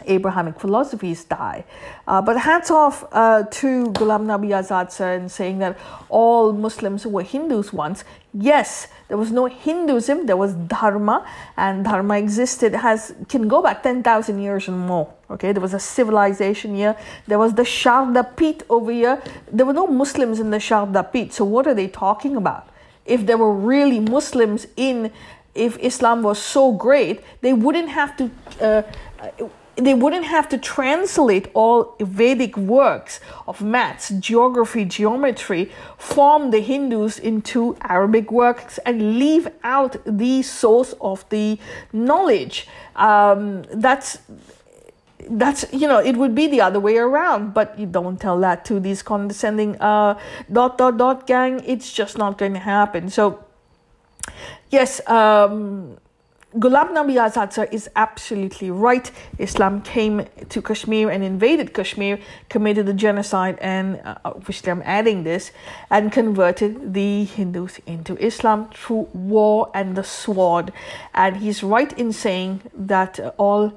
Abrahamic 0.05 0.59
philosophies 0.59 1.23
die. 1.23 1.63
Uh, 2.07 2.21
but 2.21 2.37
hats 2.37 2.71
off 2.71 3.05
uh, 3.11 3.43
to 3.43 3.85
Ghulam 3.87 4.25
Nabi 4.25 4.49
Azad 4.49 4.91
sir 4.91 5.13
in 5.13 5.29
saying 5.29 5.59
that 5.59 5.77
all 6.09 6.53
Muslims 6.53 7.05
were 7.05 7.23
Hindus 7.23 7.71
once. 7.71 8.03
Yes, 8.33 8.87
there 9.07 9.17
was 9.17 9.31
no 9.31 9.45
Hinduism, 9.45 10.25
there 10.25 10.37
was 10.37 10.53
Dharma, 10.53 11.25
and 11.55 11.85
Dharma 11.85 12.17
existed, 12.17 12.73
has 12.73 13.13
can 13.29 13.47
go 13.47 13.61
back 13.61 13.83
10,000 13.83 14.39
years 14.39 14.67
and 14.67 14.79
more. 14.79 15.13
Okay, 15.29 15.51
there 15.51 15.61
was 15.61 15.73
a 15.73 15.79
civilization 15.79 16.75
here, 16.75 16.97
there 17.27 17.39
was 17.39 17.53
the 17.53 17.63
Sharda 17.63 18.35
Peeth 18.35 18.63
over 18.69 18.91
here. 18.91 19.21
There 19.51 19.65
were 19.65 19.73
no 19.73 19.87
Muslims 19.87 20.39
in 20.39 20.49
the 20.49 20.57
Sharda 20.57 21.11
Peeth. 21.11 21.33
So, 21.33 21.45
what 21.45 21.67
are 21.67 21.73
they 21.73 21.87
talking 21.87 22.35
about? 22.35 22.69
If 23.05 23.25
there 23.25 23.37
were 23.37 23.53
really 23.53 23.99
Muslims 23.99 24.67
in, 24.77 25.11
if 25.53 25.77
Islam 25.77 26.23
was 26.23 26.39
so 26.39 26.71
great, 26.71 27.21
they 27.41 27.53
wouldn't 27.53 27.89
have 27.89 28.17
to. 28.17 28.31
Uh, 28.59 28.81
they 29.75 29.93
wouldn't 29.93 30.25
have 30.25 30.47
to 30.49 30.57
translate 30.57 31.49
all 31.53 31.95
Vedic 31.99 32.55
works 32.57 33.19
of 33.47 33.61
maths, 33.61 34.09
geography, 34.19 34.85
geometry 34.85 35.71
from 35.97 36.51
the 36.51 36.59
Hindus 36.59 37.17
into 37.17 37.75
Arabic 37.81 38.31
works 38.31 38.77
and 38.85 39.17
leave 39.17 39.47
out 39.63 39.97
the 40.05 40.43
source 40.43 40.93
of 41.01 41.27
the 41.29 41.57
knowledge. 41.91 42.67
Um, 42.95 43.63
that's 43.73 44.19
that's 45.29 45.65
you 45.71 45.87
know 45.87 45.99
it 45.99 46.17
would 46.17 46.35
be 46.35 46.47
the 46.47 46.59
other 46.59 46.81
way 46.81 46.97
around 46.97 47.53
but 47.53 47.77
you 47.79 47.85
don't 47.85 48.19
tell 48.19 48.37
that 48.39 48.65
to 48.65 48.77
these 48.77 49.01
condescending 49.01 49.79
uh 49.79 50.19
dot 50.51 50.77
dot 50.77 50.97
dot 50.97 51.25
gang 51.25 51.63
it's 51.65 51.93
just 51.93 52.17
not 52.17 52.37
going 52.37 52.53
to 52.53 52.59
happen 52.59 53.09
so 53.09 53.41
yes 54.69 54.99
um 55.07 55.97
Ghulam 56.59 56.89
Nabi 56.91 57.15
Azad 57.15 57.51
sir 57.51 57.67
is 57.71 57.89
absolutely 57.95 58.69
right. 58.69 59.09
Islam 59.39 59.81
came 59.81 60.27
to 60.49 60.61
Kashmir 60.61 61.09
and 61.09 61.23
invaded 61.23 61.73
Kashmir, 61.73 62.19
committed 62.47 62.85
the 62.85 62.93
genocide, 62.93 63.57
and 63.59 63.99
uh, 64.05 64.17
obviously 64.23 64.71
I'm 64.71 64.83
adding 64.85 65.23
this, 65.23 65.51
and 65.89 66.11
converted 66.11 66.93
the 66.93 67.23
Hindus 67.23 67.79
into 67.87 68.15
Islam 68.23 68.69
through 68.71 69.07
war 69.13 69.71
and 69.73 69.95
the 69.95 70.03
sword. 70.03 70.71
And 71.15 71.37
he's 71.37 71.63
right 71.63 71.91
in 71.97 72.13
saying 72.13 72.61
that 72.75 73.19
all 73.37 73.73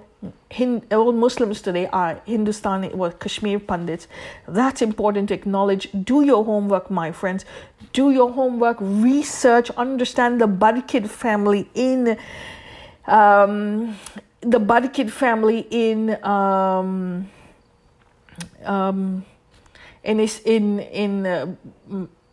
Hind- 0.53 0.93
all 0.93 1.12
Muslims 1.12 1.61
today 1.62 1.87
are 1.89 2.21
Hindustani 2.25 2.91
or 2.91 2.97
well, 2.97 3.11
Kashmir 3.12 3.59
Pandits. 3.59 4.09
That's 4.49 4.83
important 4.83 5.29
to 5.29 5.35
acknowledge. 5.35 5.89
Do 6.05 6.23
your 6.23 6.45
homework, 6.45 6.91
my 6.91 7.12
friends. 7.12 7.45
Do 7.93 8.11
your 8.11 8.33
homework, 8.33 8.79
research, 8.81 9.71
understand 9.77 10.41
the 10.41 10.49
Barkid 10.49 11.09
family 11.09 11.69
in 11.75 12.19
um, 13.07 13.97
the 14.40 14.61
Barkid 14.61 15.11
family 15.11 15.66
in 15.71 16.23
um, 16.25 17.29
um, 18.64 19.25
in 20.05 20.21
in 20.21 20.81
in 20.81 21.27
uh, 21.27 21.47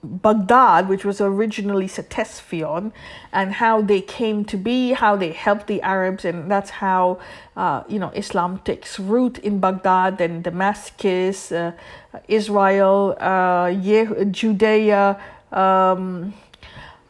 Baghdad, 0.03 0.89
which 0.89 1.05
was 1.05 1.21
originally 1.21 1.87
Ctesiphon, 1.87 2.91
and 3.31 3.53
how 3.53 3.81
they 3.81 4.01
came 4.01 4.43
to 4.45 4.57
be, 4.57 4.91
how 4.91 5.15
they 5.15 5.31
helped 5.31 5.67
the 5.67 5.81
Arabs, 5.81 6.25
and 6.25 6.51
that's 6.51 6.69
how 6.69 7.19
uh, 7.55 7.83
you 7.87 7.99
know 7.99 8.11
Islam 8.13 8.59
takes 8.65 8.99
root 8.99 9.39
in 9.39 9.59
Baghdad, 9.59 10.17
then 10.17 10.41
Damascus, 10.41 11.51
uh, 11.51 11.71
Israel, 12.27 13.15
uh, 13.19 13.71
Judea. 13.71 15.19
Um, 15.51 16.33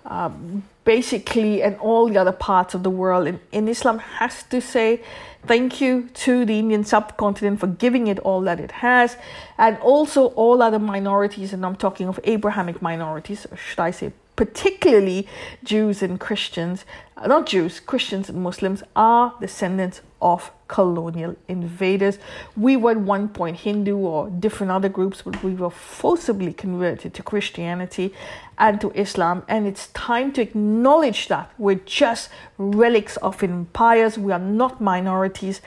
um, 0.06 0.64
basically 0.86 1.62
and 1.62 1.78
all 1.78 2.10
the 2.10 2.18
other 2.18 2.32
parts 2.32 2.74
of 2.74 2.84
the 2.84 2.90
world 2.90 3.28
in, 3.28 3.40
in 3.52 3.68
Islam 3.68 4.00
has 4.00 4.44
to 4.44 4.62
say 4.62 5.02
thank 5.46 5.82
you 5.82 6.10
to 6.14 6.46
the 6.46 6.60
Indian 6.60 6.84
subcontinent 6.84 7.60
for 7.60 7.68
giving 7.68 8.08
it 8.08 8.20
all 8.20 8.42
that 8.42 8.60
it 8.60 8.72
has 8.72 9.18
and 9.58 9.78
also 9.80 10.28
all 10.28 10.62
other 10.62 10.80
minorities 10.80 11.54
and 11.54 11.66
I'm 11.66 11.76
talking 11.76 12.08
of 12.08 12.20
Abrahamic 12.24 12.82
minorities 12.82 13.48
should 13.56 13.80
I 13.80 13.92
say 13.92 14.12
particularly 14.36 15.28
Jews 15.64 16.02
and 16.02 16.20
Christians, 16.20 16.86
uh, 17.18 17.28
not 17.28 17.46
Jews, 17.46 17.80
Christians 17.80 18.30
and 18.30 18.42
Muslims, 18.42 18.84
are 18.96 19.36
descendants 19.40 20.02
of 20.22 20.52
colonial 20.68 21.36
invaders. 21.48 22.18
We 22.58 22.78
were 22.78 22.92
at 22.92 22.98
one 22.98 23.30
point 23.30 23.58
Hindu 23.58 23.98
or 23.98 24.30
different 24.30 24.72
other 24.72 24.90
groups, 24.90 25.22
but 25.22 25.44
we 25.44 25.54
were 25.54 25.70
forcibly 25.70 26.54
converted 26.54 27.14
to 27.14 27.24
Christianity 27.24 28.14
and 28.58 28.82
to 28.82 28.92
Islam. 28.92 29.44
And 29.48 29.68
it's 29.68 29.88
time 29.90 30.32
to 30.34 30.42
acknowledge 30.42 31.28
that 31.28 31.52
we're 31.58 31.82
just 31.86 32.30
relics 32.58 33.18
of 33.18 33.44
empires, 33.44 34.18
we 34.18 34.32
are 34.32 34.40
not 34.40 34.82
minorities. 34.82 35.62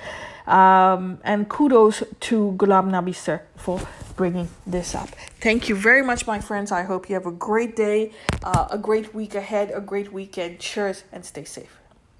Um, 0.46 1.18
and 1.24 1.48
kudos 1.48 2.02
to 2.20 2.54
Ghulam 2.56 2.90
Nabi 2.90 3.14
sir 3.14 3.42
for 3.56 3.80
bringing 4.16 4.48
this 4.66 4.94
up. 4.94 5.08
Thank 5.40 5.68
you 5.68 5.74
very 5.74 6.02
much, 6.02 6.26
my 6.26 6.40
friends. 6.40 6.72
I 6.72 6.82
hope 6.82 7.08
you 7.08 7.14
have 7.14 7.26
a 7.26 7.32
great 7.32 7.76
day, 7.76 8.12
uh, 8.42 8.68
a 8.70 8.78
great 8.78 9.14
week 9.14 9.34
ahead, 9.34 9.70
a 9.74 9.80
great 9.80 10.12
weekend. 10.12 10.60
Cheers 10.60 11.04
and 11.12 11.24
stay 11.24 11.44
safe. 11.44 11.85